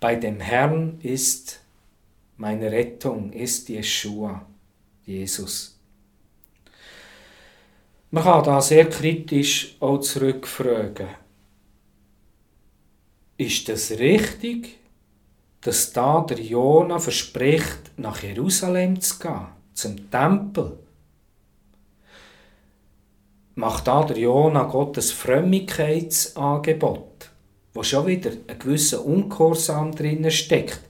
[0.00, 1.60] Bei dem Herrn ist
[2.38, 4.44] meine Rettung ist Jeshua,
[5.06, 5.80] Jesus.
[8.10, 11.08] Man kann da sehr kritisch auch zurückfragen.
[13.38, 14.78] Ist es das richtig,
[15.62, 20.78] dass da der Jona verspricht, nach Jerusalem zu gehen, zum Tempel?
[23.54, 27.15] Macht da der Jona Gottes Frömmigkeitsangebot,
[27.76, 30.80] wo schon wieder ein gewisser Ungehorsam drinnen steckt?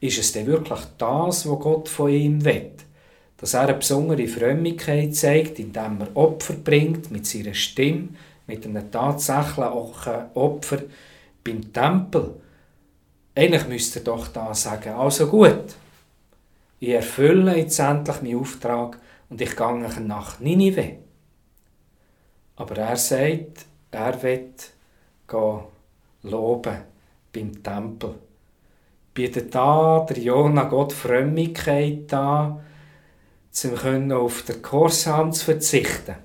[0.00, 2.72] Ist es denn wirklich das, was Gott von ihm will?
[3.36, 8.08] Dass er eine besondere Frömmigkeit zeigt, indem er Opfer bringt mit seiner Stimme,
[8.48, 10.82] mit einem tatsächlichen Opfer
[11.44, 12.34] beim Tempel.
[13.34, 15.76] Eigentlich müsste er doch da sagen, also gut,
[16.80, 18.98] ich erfülle jetzt endlich meinen Auftrag
[19.30, 20.96] und ich gehe nach Ninive.
[22.56, 24.70] Aber er sagt, er wird
[26.22, 26.78] loben
[27.32, 28.14] beim Tempel.
[29.14, 32.60] bietet da der Jona Gott Frömmigkeit an,
[33.64, 36.16] um auf den Gehorsam zu verzichten.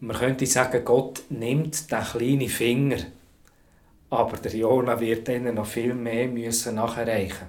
[0.00, 2.98] Man könnte sagen, Gott nimmt den kleinen Finger,
[4.10, 7.48] aber der Jona wird ihnen noch viel mehr müssen nachreichen.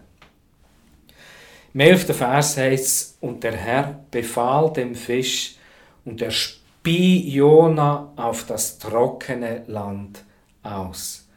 [1.73, 2.17] Im 11.
[2.17, 5.55] Vers heißt es, und der Herr befahl dem Fisch,
[6.03, 10.23] und er spie Jona auf das trockene Land
[10.64, 11.28] aus.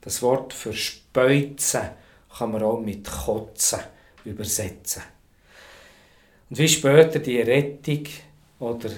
[0.00, 1.90] Das Wort für speuzen
[2.36, 3.80] kann man auch mit kotzen
[4.24, 5.02] übersetzen.
[6.48, 8.04] Und wie später die Rettung
[8.58, 8.90] oder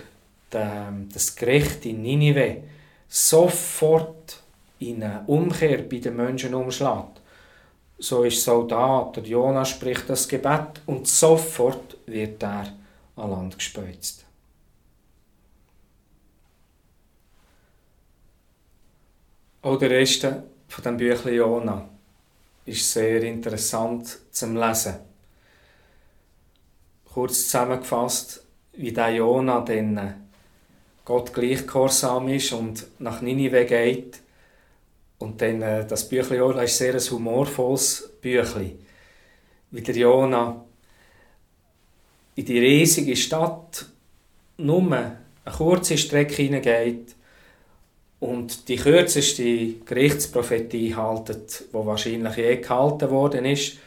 [0.50, 2.62] das Gericht in Ninive
[3.08, 4.42] sofort
[4.78, 7.20] in eine Umkehr bei den Menschen umschlägt.
[7.98, 9.12] So ist es auch.
[9.12, 12.72] Der Jona spricht das Gebet und sofort wird er
[13.16, 14.24] an Land gespeuzt.
[19.68, 21.86] Auch der Rest von dem Büchlein Jona
[22.64, 24.94] ist sehr interessant zum Lesen.
[27.12, 30.30] Kurz zusammengefasst, wie der Jona dann
[31.04, 31.66] Gott gleich
[32.28, 34.20] ist und nach Ninive geht.
[35.18, 38.78] Und dann, äh, das Büchlein Jona ist sehr ein humorvolles Büchlein.
[39.70, 40.64] Wie der Jona
[42.36, 43.84] in die riesige Stadt
[44.56, 45.18] nur eine
[45.54, 47.17] kurze Strecke hineingeht
[48.20, 53.78] und die kürzeste Gerichtsprophetie haltet, wo wahrscheinlich je gehalten worden ist.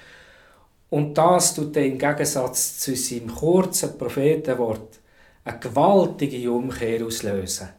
[0.90, 5.00] Und das tut er im Gegensatz zu seinem kurzen Prophetenwort
[5.44, 7.70] eine gewaltige Umkehr auslösen.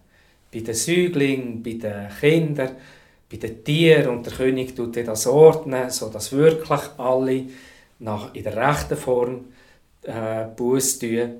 [0.52, 2.76] Bei den Säuglingen, bei den Kindern,
[3.30, 7.46] bei den Tieren und der König tut das ordnen, sodass wirklich alle
[7.98, 9.46] nach, in der rechten Form
[10.02, 11.34] äh, Buß tun.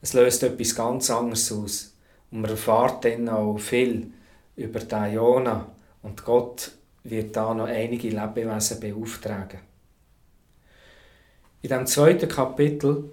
[0.00, 1.94] Es löst etwas ganz anderes aus.
[2.30, 4.10] Und man erfahrt dann auch viel
[4.56, 5.66] über den Jona
[6.02, 6.72] und Gott
[7.04, 9.60] wird da noch einige Lebewesen beauftragen.
[11.62, 13.10] In dem zweiten Kapitel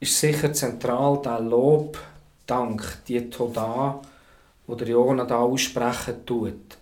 [0.00, 1.98] ist sicher zentral der Lob,
[2.46, 4.02] Dank, die Toda,
[4.66, 6.76] wo der Jona da aussprechen tut.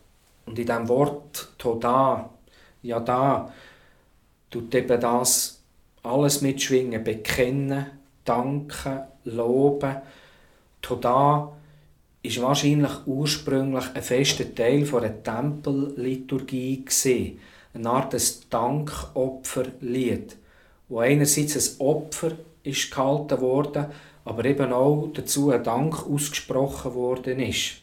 [0.47, 2.31] Und in dem Wort Toda,
[2.83, 3.53] ja da,
[4.51, 5.61] tut eben das
[6.03, 7.87] alles mitschwingen, bekennen,
[8.25, 9.97] danken, loben.
[10.81, 11.53] Toda
[12.23, 17.41] ist wahrscheinlich ursprünglich ein fester Teil von einer Tempelliturgie gesehen,
[17.75, 20.37] eine Art des Dankopferlied,
[20.89, 23.87] wo einerseits ein Opfer ist gehalten worden,
[24.25, 27.79] aber eben auch dazu ein Dank ausgesprochen worden ist.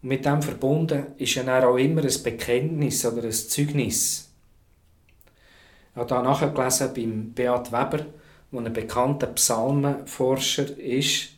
[0.00, 4.30] Und mit dem verbunden ist ja auch immer ein Bekenntnis oder ein Zeugnis.
[5.90, 8.06] Ich habe da nachgelesen beim Beat Weber,
[8.50, 11.31] der ein bekannter Psalmenforscher ist,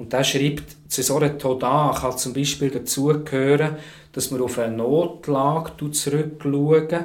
[0.00, 3.76] und der schreibt, zu so einer Toda kann zum Beispiel dazugehören,
[4.12, 7.04] dass man auf eine Notlage zurückschauen,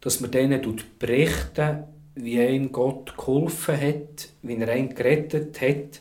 [0.00, 0.62] dass man denen
[1.00, 1.82] berichten,
[2.14, 6.00] wie einem Gott geholfen hat, wie er einen gerettet hat.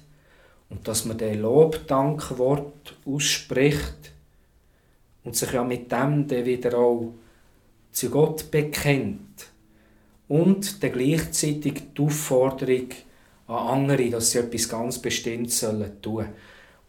[0.70, 4.12] Und dass man den Lobdankwort ausspricht
[5.24, 7.16] und sich ja mit dem dann wieder auch
[7.92, 9.48] zu Gott bekennt.
[10.28, 12.90] Und dann gleichzeitig die Aufforderung
[13.52, 16.28] an andere, dass sie etwas ganz Bestimmtes sollen tun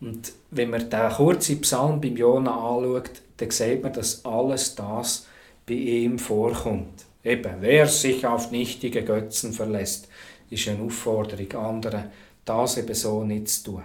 [0.00, 5.26] Und wenn man den kurzen Psalm beim Jona anschaut, dann sieht man, dass alles das
[5.66, 7.04] bei ihm vorkommt.
[7.24, 10.08] Eben, wer sich auf nichtige Götzen verlässt,
[10.50, 12.04] ist eine Aufforderung, anderen
[12.44, 13.82] das eben so nicht zu tun.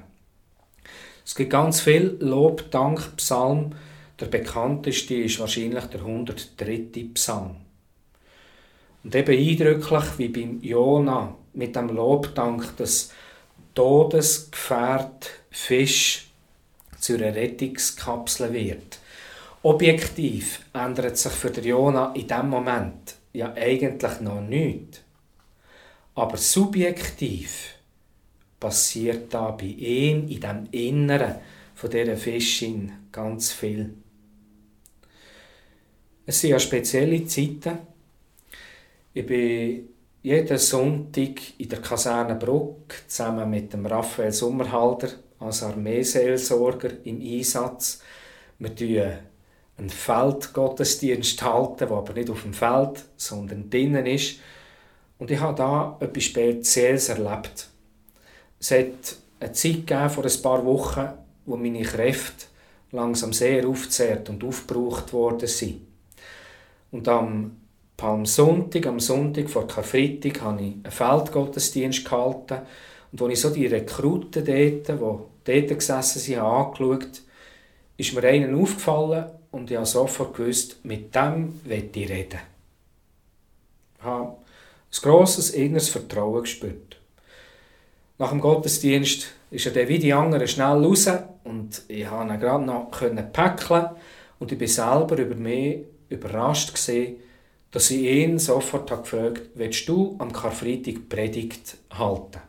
[1.24, 3.72] Es gibt ganz viel Lob, Dank, Psalm.
[4.20, 6.88] Der bekannteste ist wahrscheinlich der 103.
[7.14, 7.58] Psalm.
[9.04, 13.12] Und eben eindrücklich wie beim Jona mit dem Lobdank das
[13.74, 16.28] Todesgefährt Fisch
[17.00, 19.00] zu einer Rettungskapsel wird.
[19.64, 25.02] Objektiv ändert sich für Jona in dem Moment ja eigentlich noch nichts.
[26.16, 27.76] Aber subjektiv
[28.60, 31.36] passiert da bei ihm in dem Inneren
[31.76, 33.94] von dieser Fischin ganz viel.
[36.26, 37.78] Es sind ja spezielle Zeiten.
[39.14, 39.90] Ich bin
[40.22, 45.10] jeden Sonntag in der Kaserne Bruck zusammen mit dem Raphael Sommerhalder
[45.40, 48.02] als Armeeseelsorger im Einsatz.
[48.60, 49.14] Wir tun
[49.78, 54.40] einen Feldgottesdienst halten, der aber nicht auf dem Feld, sondern drinnen ist.
[55.20, 57.70] Und ich habe da etwas Spezielles erlebt.
[58.60, 61.10] Es hat eine Zeit gegeben, vor ein paar Wochen,
[61.46, 62.46] wo meine Kräfte
[62.92, 65.82] langsam sehr aufzehrt und aufgebraucht worden sind.
[66.92, 67.58] Und am
[67.98, 72.60] Palmsonntag, am Sonntag vor Karfreitag, habe ich einen Feldgottesdienst gehalten.
[73.12, 77.22] Und als ich so die Rekruten dort, die dort gesessen sind, angeschaut
[77.98, 82.40] ist mir einer aufgefallen, und ich habe sofort gewusst, mit dem will ich reden.
[83.98, 86.98] Ich habe ein grosses inneres Vertrauen gespürt.
[88.20, 91.10] Nach dem Gottesdienst ist er dann wie die anderen schnell raus
[91.44, 93.90] und ich konnte ihn gerade noch päckeln
[94.38, 95.80] und ich bin selber über mich
[96.10, 97.18] überrascht gesehen,
[97.78, 102.42] dass ich ihn sofort habe gefragt willst du am Karfreitag Predigt halten?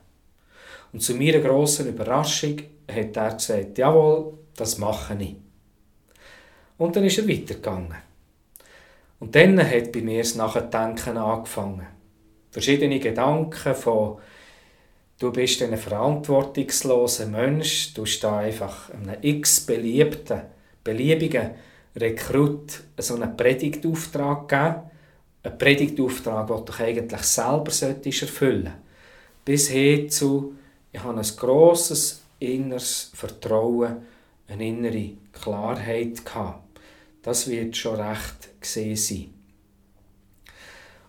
[0.91, 5.37] Und zu meiner grossen Überraschung hat er gesagt, jawohl, das mache ich.
[6.79, 7.95] Und dann ist er weitergegangen.
[9.19, 11.87] Und dann hat bei mir das Nachdenken angefangen.
[12.51, 14.17] Verschiedene Gedanken von
[15.19, 20.41] du bist ein verantwortungsloser Mensch, du stehst einfach einem x-beliebten,
[20.83, 21.51] beliebigen
[21.95, 24.88] Rekrut so einen Predigtauftrag geben.
[25.49, 28.75] Einen Predigtauftrag, den du eigentlich selber solltest erfüllen
[29.47, 30.55] Bis hin zu,
[30.93, 33.97] ich habe ein grosses inneres Vertrauen,
[34.47, 36.81] eine innere Klarheit gehabt.
[37.23, 39.35] Das wird schon recht gesehen sein.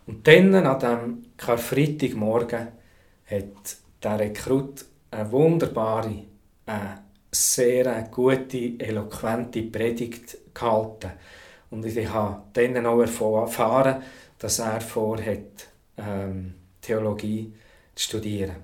[0.06, 2.68] Und dann, an diesem Karfreitagmorgen,
[3.26, 6.24] hat der Rekrut eine wunderbare,
[6.64, 11.10] eine sehr gute, eloquente Predigt gehalten.
[11.70, 14.02] Und ich habe dann auch erfahren,
[14.40, 17.52] dass er vorhat, ähm, Theologie
[17.94, 18.56] zu studieren.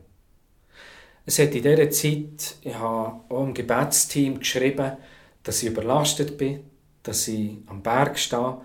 [1.24, 4.96] Es hat in dieser Zeit, ich habe auch im Gebetsteam geschrieben,
[5.42, 6.60] dass ich überlastet bin,
[7.02, 8.58] dass ich am Berg stehe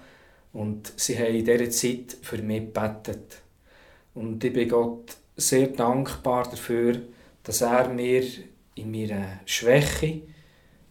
[0.53, 3.41] und sie haben in dieser Zeit für mich gebetet.
[4.13, 7.01] Und ich bin Gott sehr dankbar dafür,
[7.43, 8.23] dass er mir
[8.75, 10.21] in meiner Schwäche,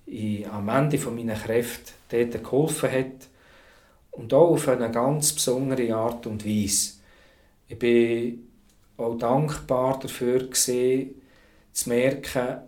[0.07, 3.30] in, am Ende meiner Kräfte dort geholfen hat
[4.13, 6.95] und auch auf eine ganz besondere Art und Weise.
[7.69, 8.49] Ich bin
[8.97, 11.15] auch dankbar dafür gesehen,
[11.73, 12.59] zu merken,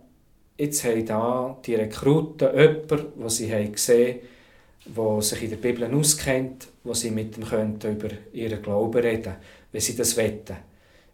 [0.57, 4.19] jetzt haben da die Rekruten jemanden, den sie haben gesehen
[4.95, 9.35] haben, der sich in der Bibel auskennt, wo sie mit ihm über ihren Glauben reden
[9.73, 10.55] wenn sie das wetten.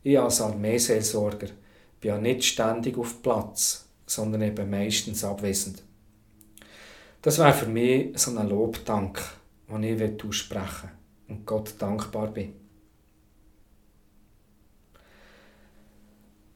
[0.03, 1.47] Ich als Armeeseelsorger
[1.99, 5.81] bin ja nicht ständig auf Platz, sondern eben meistens abwesend.
[7.21, 9.21] Das wäre für mich so ein Lobdank,
[9.69, 10.89] den ich aussprechen
[11.27, 12.53] und Gott dankbar bin.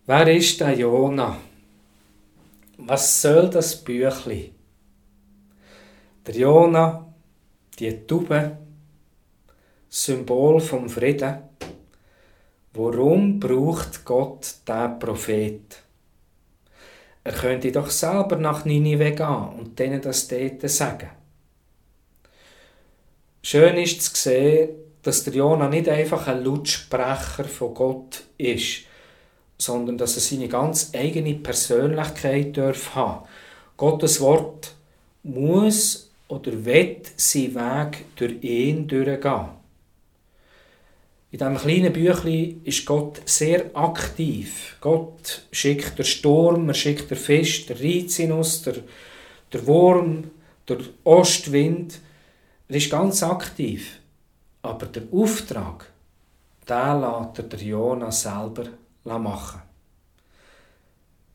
[0.06, 1.38] Wer ist der Jona?
[2.78, 4.54] Was soll das Büchli?
[6.26, 7.14] Der Jona,
[7.80, 8.58] die Tube,
[9.90, 11.38] Symbol vom Frieden.
[12.74, 15.84] Warum braucht Gott den Prophet?
[17.24, 21.23] Er könnte doch selber nach Ninive gehen und denen das dort sagen.
[23.46, 24.70] Schön ist zu sehen,
[25.02, 28.84] dass der Jona nicht einfach ein Lautsprecher von Gott ist,
[29.58, 33.26] sondern dass er seine ganz eigene Persönlichkeit darf haben.
[33.76, 34.74] Gottes Wort
[35.24, 39.50] muss oder wird seinen Weg durch ihn durchgehen.
[41.32, 44.78] In diesem kleinen Büchlein ist Gott sehr aktiv.
[44.80, 48.76] Gott schickt den Sturm, er schickt den Fisch, den Rizinus, der,
[49.52, 50.32] der Wurm,
[50.70, 52.00] der Ostwind.
[52.68, 54.00] Er ist ganz aktiv.
[54.62, 55.92] Aber der Auftrag,
[56.68, 58.70] den lässt der Jona selber
[59.04, 59.62] machen.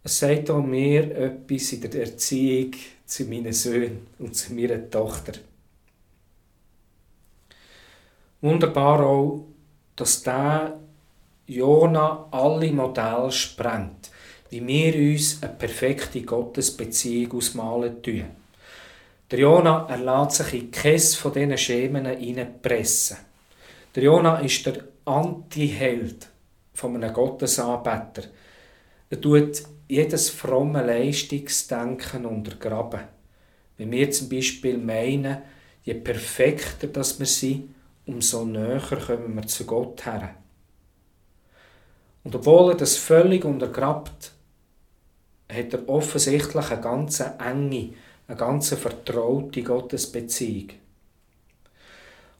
[0.03, 2.73] Es sagt auch mir etwas in der Erziehung
[3.05, 5.33] zu meinen Söhnen und zu meiner Tochter.
[8.41, 9.45] Wunderbar auch,
[9.97, 10.79] dass der
[11.47, 14.11] Jona alle Modelle sprengt,
[14.49, 18.38] wie wir uns eine perfekte Gottesbeziehung ausmalen tun.
[19.31, 23.19] Der Jona erlässt sich in keines von diesen Schemen hineinpressen.
[23.95, 26.29] Der Jona ist der Anti-Held
[26.73, 28.23] von einem Gottesanbeter.
[29.11, 33.01] Er tut jedes fromme Leistungsdenken untergraben.
[33.77, 35.39] Wenn wir zum Beispiel meinen,
[35.85, 37.75] je perfekter das wir sind,
[38.07, 40.35] umso näher kommen wir zu Gott her.
[42.25, 44.33] Und obwohl er das völlig untergrabt,
[45.51, 47.91] hat er offensichtlich eine ganz enge,
[48.29, 50.71] eine ganz vertraute Gottesbeziehung.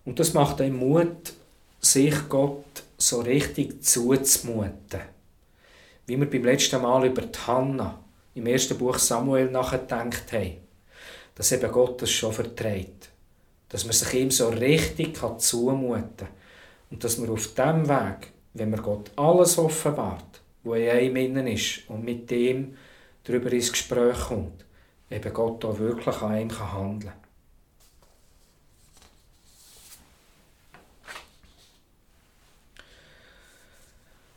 [0.05, 1.33] Und das macht ihm Mut,
[1.81, 5.01] sich Gott so richtig zuzumuten.
[6.07, 7.99] Wie wir beim letzten Mal über die Hanna
[8.35, 10.59] im ersten Buch Samuel nachgedacht haben,
[11.35, 13.09] dass eben Gott das schon verträgt.
[13.69, 16.29] Dass man sich ihm so richtig zumuten kann.
[16.91, 21.17] Und dass man auf dem Weg, wenn man Gott alles offenbart, wo er in einem
[21.17, 22.77] innen ist und mit dem
[23.25, 24.65] darüber ins Gespräch kommt,
[25.11, 27.13] eben Gott auch wirklich an ihm handeln kann.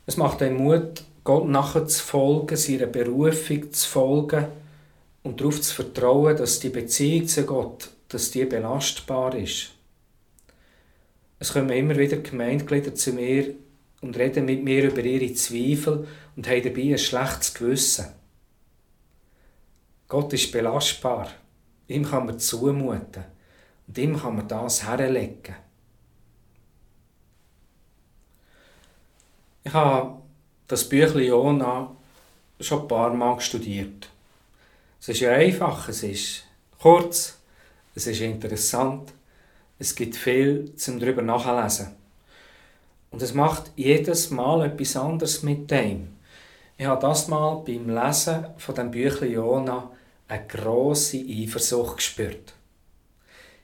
[0.06, 4.46] Es macht einen Mut, Gott nachzufolgen, seiner Berufung zu folgen
[5.22, 9.70] und darauf zu vertrauen, dass die Beziehung zu Gott dass die belastbar ist.
[11.38, 13.54] Es kommen immer wieder Gemeindeglieder zu mir
[14.00, 16.06] und reden mit mir über ihre Zweifel
[16.36, 18.06] und haben dabei ein schlechtes Gewissen.
[20.12, 21.26] Gott ist belastbar.
[21.88, 23.24] Ihm kann man zumuten.
[23.86, 25.56] Und ihm kann man das herlegen.
[29.64, 30.18] Ich habe
[30.68, 31.96] das Büchlein Jona
[32.60, 34.10] schon ein paar Mal studiert.
[35.00, 36.44] Es ist ja einfach, es ist
[36.78, 37.38] kurz,
[37.94, 39.14] es ist interessant,
[39.78, 41.96] es gibt viel zum darüber nachlesen.
[43.10, 46.18] Und es macht jedes Mal etwas anderes mit dem.
[46.76, 49.90] Ich habe das Mal beim Lesen von dem Büchlein Jona
[50.32, 52.54] eine grosse Eifersucht gespürt.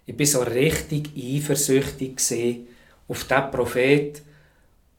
[0.04, 2.20] Ich bin so richtig eifersüchtig
[3.08, 4.22] auf den Prophet,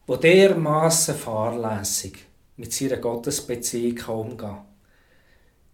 [0.08, 2.18] der dermaßen fahrlässig
[2.58, 4.58] mit seiner Gottesbeziehung umgehen.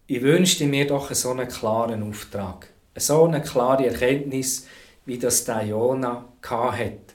[0.06, 4.66] Ich wünschte mir doch so einen klaren Auftrag, so eine klare Erkenntnis,
[5.06, 7.14] wie das der Jona hat.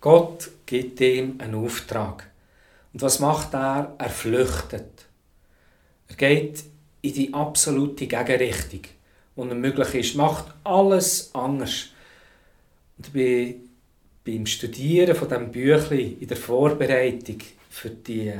[0.00, 2.30] Gott gibt ihm einen Auftrag.
[2.94, 3.94] Und was macht er?
[3.98, 5.04] Er flüchtet.
[6.08, 6.64] Er geht
[7.06, 8.82] in die absolute Gegenrichtung,
[9.36, 11.90] die möglich ist, macht alles anders.
[12.98, 13.56] Und bei,
[14.24, 17.38] beim Studieren von dem Büchlein in der Vorbereitung
[17.70, 18.32] für die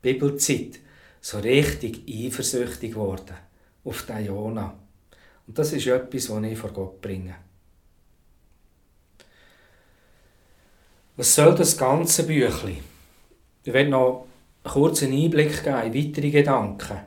[0.00, 0.78] Bibelzeit
[1.20, 3.34] so richtig eifersüchtig geworden
[3.84, 4.74] auf den Jona.
[5.46, 7.34] Und das ist etwas, was ich vor Gott bringe.
[11.16, 12.78] Was soll das ganze Büchlein?
[13.64, 14.26] Ich werde noch
[14.62, 16.98] einen kurzen Einblick geben in weitere Gedanken.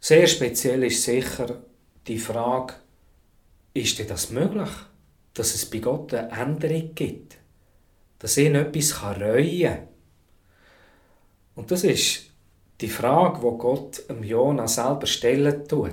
[0.00, 1.62] Sehr speziell ist sicher
[2.06, 2.74] die Frage,
[3.74, 4.70] ist denn das möglich,
[5.34, 7.36] dass es bei Gott eine Änderung gibt?
[8.18, 9.88] Dass ihn etwas reuen kann?
[11.54, 12.30] Und das ist
[12.80, 15.92] die Frage, die Gott dem Jona selber stellen tut.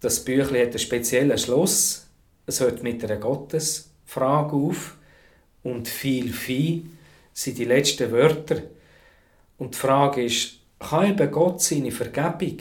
[0.00, 2.06] Das Büchlein hat einen speziellen Schluss.
[2.46, 4.96] Es hört mit einer Gottesfrage auf.
[5.62, 6.86] Und viel Vieh
[7.34, 8.62] sind die letzten Wörter.
[9.58, 12.58] Und die Frage ist, kann eben Gott seine Vergebung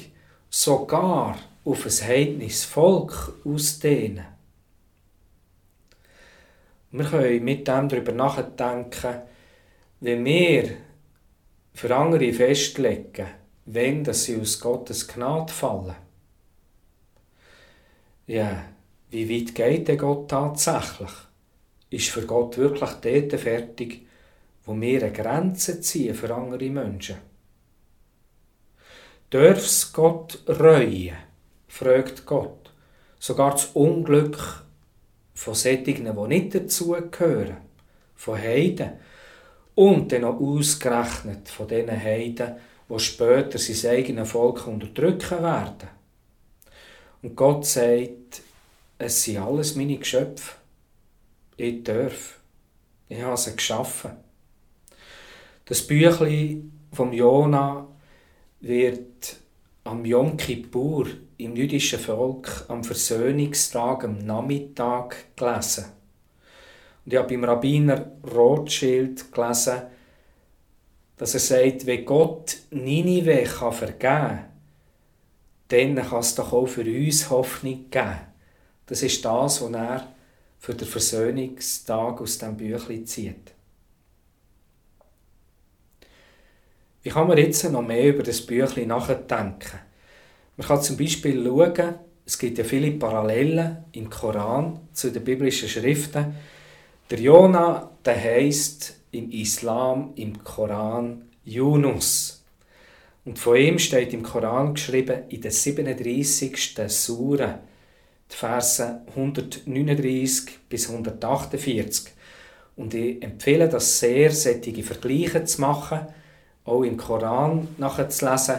[0.49, 4.25] sogar auf ein heidnisches Volk ausdehnen?
[6.91, 9.21] Wir können mit dem darüber nachdenken,
[9.99, 10.77] wie wir
[11.73, 13.27] für andere festlegen,
[13.65, 15.95] wenn sie aus Gottes Gnade fallen.
[18.27, 18.65] Ja,
[19.09, 21.11] wie weit geht der Gott tatsächlich?
[21.89, 24.07] Ist für Gott wirklich dort fertig,
[24.63, 27.17] wo wir eine Grenze ziehen für andere Menschen?
[29.35, 31.17] Darf Gott reuen?
[31.67, 32.71] fragt Gott.
[33.19, 34.63] Sogar das Unglück
[35.33, 37.57] von Sättigen, die nicht dazugehören,
[38.15, 38.91] von Heiden,
[39.75, 42.55] und dann noch ausgerechnet von diesen Heiden,
[42.87, 45.89] die später sein eigenes Volk unterdrücken werden.
[47.21, 48.41] Und Gott sagt,
[48.97, 50.55] es sind alles meine Geschöpfe.
[51.57, 52.39] Ich darf.
[53.09, 54.11] Ich habe sie geschaffen.
[55.65, 57.89] Das Büchlein vom Jona
[58.65, 59.37] wird
[59.83, 61.05] am Yom Kippur
[61.37, 65.85] im jüdischen Volk am Versöhnungstag am Nachmittag gelesen.
[67.05, 69.83] Und ich habe beim Rabbiner Rothschild gelesen,
[71.17, 74.45] dass er sagt, wenn Gott Ninive vergeben kann,
[75.67, 78.19] dann kann es doch auch für uns Hoffnung geben.
[78.87, 80.07] Das ist das, was er
[80.57, 83.54] für den Versöhnungstag aus dem Büchlein zieht.
[87.05, 89.79] Wie kann man jetzt noch mehr über das Büchlein nachdenken?
[90.57, 95.69] Man kann zum Beispiel schauen, es gibt ja viele Parallelen im Koran zu den biblischen
[95.69, 96.33] Schriften,
[97.11, 102.43] der Jona, der heißt im Islam, im Koran Yunus.
[103.23, 106.75] Und von ihm steht im Koran geschrieben in der 37.
[106.87, 107.59] Sure,
[108.31, 112.11] die Verse 139 bis 148.
[112.75, 116.07] Und ich empfehle das sehr, solche Vergleiche zu machen,
[116.65, 118.55] auch im Koran nachzulesen.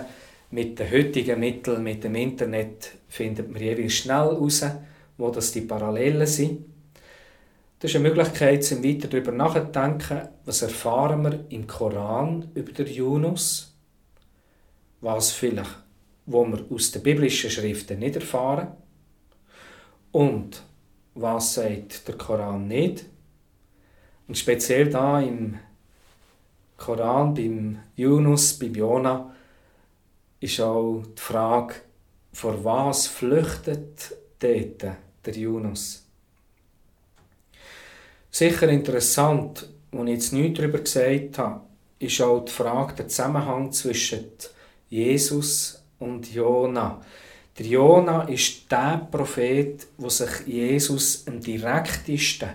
[0.50, 4.64] Mit den heutigen Mitteln, mit dem Internet, findet man jeweils schnell heraus,
[5.18, 6.64] wo das die Parallelen sind.
[7.78, 12.86] Das ist eine Möglichkeit, um weiter darüber nachzudenken, was erfahren wir im Koran über den
[12.86, 13.76] Yunus,
[15.00, 15.76] was vielleicht,
[16.24, 18.68] wo wir aus den biblischen Schriften nicht erfahren
[20.12, 20.62] und
[21.14, 23.04] was sagt der Koran nicht.
[24.26, 25.58] Und speziell da im
[26.76, 29.34] Koran, beim Yunus, beim Jona,
[30.40, 31.74] ist auch die Frage,
[32.32, 36.04] vor was flüchtet dort der Yunus?
[38.30, 41.60] Sicher interessant, was ich jetzt nichts darüber gesagt habe,
[41.98, 44.26] ist auch die Frage, der Zusammenhang zwischen
[44.90, 47.00] Jesus und Jona.
[47.58, 52.50] Der Jona ist der Prophet, wo sich Jesus am direktesten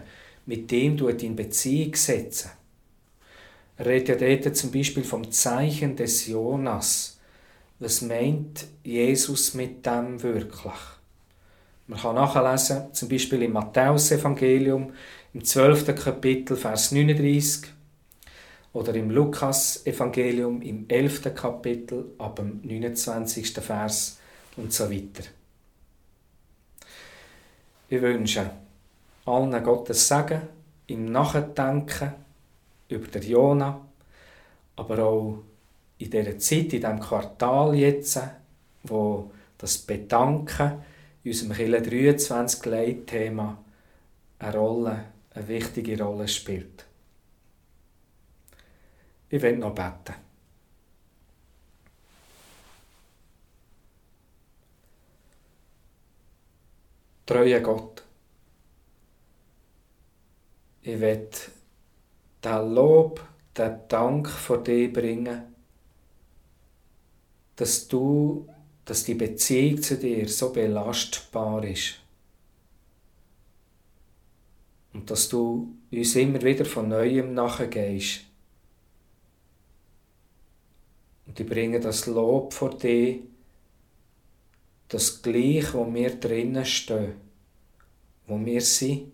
[0.45, 2.51] mit dem in Beziehung setzen.
[3.83, 7.19] Redet ja dort zum Beispiel vom Zeichen des Jonas.
[7.79, 10.73] Was meint Jesus mit dem wirklich?
[11.87, 14.93] Man kann nachlesen, zum Beispiel im Matthäus-Evangelium,
[15.33, 15.95] im 12.
[15.95, 17.71] Kapitel, Vers 39,
[18.73, 21.33] oder im Lukas-Evangelium, im 11.
[21.33, 23.51] Kapitel, ab dem 29.
[23.55, 24.19] Vers
[24.57, 25.27] und so weiter.
[27.89, 28.51] Ich wünsche
[29.25, 30.43] allen Gottes Segen
[30.85, 32.13] im Nachdenken
[32.91, 33.81] über den Jona,
[34.75, 35.43] aber auch
[35.97, 38.19] in dieser Zeit, in diesem Quartal jetzt,
[38.83, 40.83] wo das Bedanken
[41.23, 43.57] in unserem Kirche 23 Leitthema
[44.39, 46.85] eine Rolle, eine wichtige Rolle spielt.
[49.29, 50.15] Ich werde noch beten.
[57.25, 58.03] Treue Gott.
[60.81, 61.29] Ich will
[62.43, 63.25] den Lob,
[63.57, 65.43] den Dank vor dir bringen,
[67.55, 68.47] dass du,
[68.85, 71.99] dass die Beziehung zu dir so belastbar ist.
[74.93, 78.21] Und dass du uns immer wieder von Neuem nachgehst.
[81.25, 83.19] Und ich bringe das Lob vor dir,
[84.89, 87.13] das Gleich, wo wir drinnen stehen,
[88.27, 89.13] wo wir sind,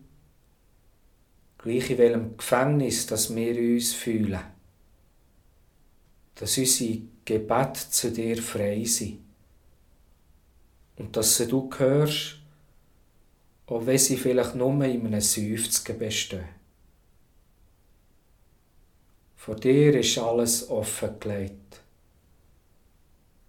[1.67, 4.39] gleich in welchem Gefängnis, dass wir uns fühlen,
[6.35, 9.19] dass unsere Gebet zu dir frei sind
[10.97, 12.37] und dass sie du hörst,
[13.65, 16.45] auch wenn sie vielleicht nur in einem Seufzen bestehen.
[19.35, 21.81] Vor dir ist alles offengelegt.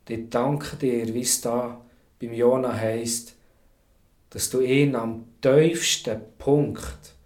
[0.08, 1.84] Ich danke dir, wie es da
[2.20, 3.34] beim Jona heisst,
[4.30, 7.17] dass du ihn am tiefsten Punkt,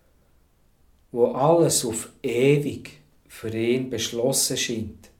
[1.12, 2.90] wo alles auf ewig
[3.28, 5.10] für ihn beschlossen scheint,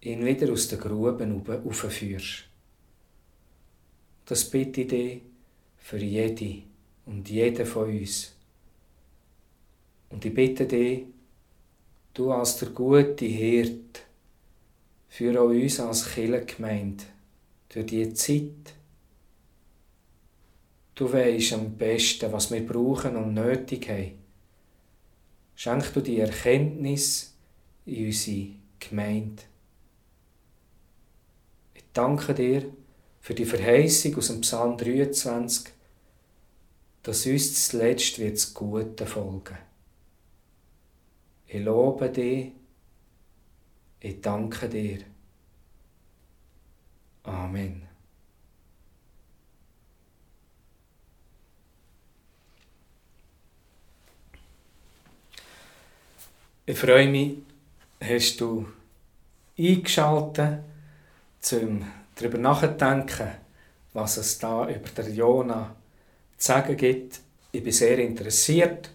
[0.00, 2.44] ihn wieder aus der Grube aufführst.
[4.24, 5.22] Das bitte ich dich
[5.76, 6.62] für jede
[7.06, 8.34] und jeden von uns.
[10.10, 11.04] Und ich bitte dich,
[12.14, 14.02] du als der gute Hirt,
[15.08, 17.04] für uns als Kirchengemeinde
[17.70, 18.74] durch diese Zeit.
[20.94, 24.17] Du weisst am besten, was wir brauchen und nötig haben.
[25.58, 27.34] Schenk du die Erkenntnis
[27.84, 29.42] in unsere Gemeinde.
[31.74, 32.72] Ich danke dir
[33.20, 35.72] für die Verheißung aus dem Psalm 23,
[37.02, 39.58] dass uns zuletzt wird das Gute folgen.
[41.48, 42.52] Ich lobe dich,
[43.98, 45.00] ich danke dir.
[47.24, 47.87] Amen.
[56.70, 57.38] Ich freue mich,
[57.98, 58.66] hast du
[59.58, 60.58] eingeschaltet,
[61.52, 61.82] um
[62.14, 63.28] darüber nachzudenken,
[63.94, 65.74] was es da über der Jona
[66.36, 67.20] zu sagen gibt.
[67.52, 68.90] Ich bin sehr interessiert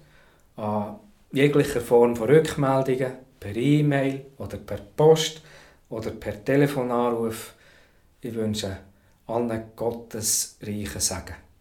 [0.56, 1.00] an
[1.32, 5.42] jeglicher Form von Rückmeldungen, per E-Mail oder per Post
[5.90, 7.56] oder per Telefonanruf.
[8.22, 8.78] Ich wünsche
[9.26, 11.43] allen Gottes reichen Segen.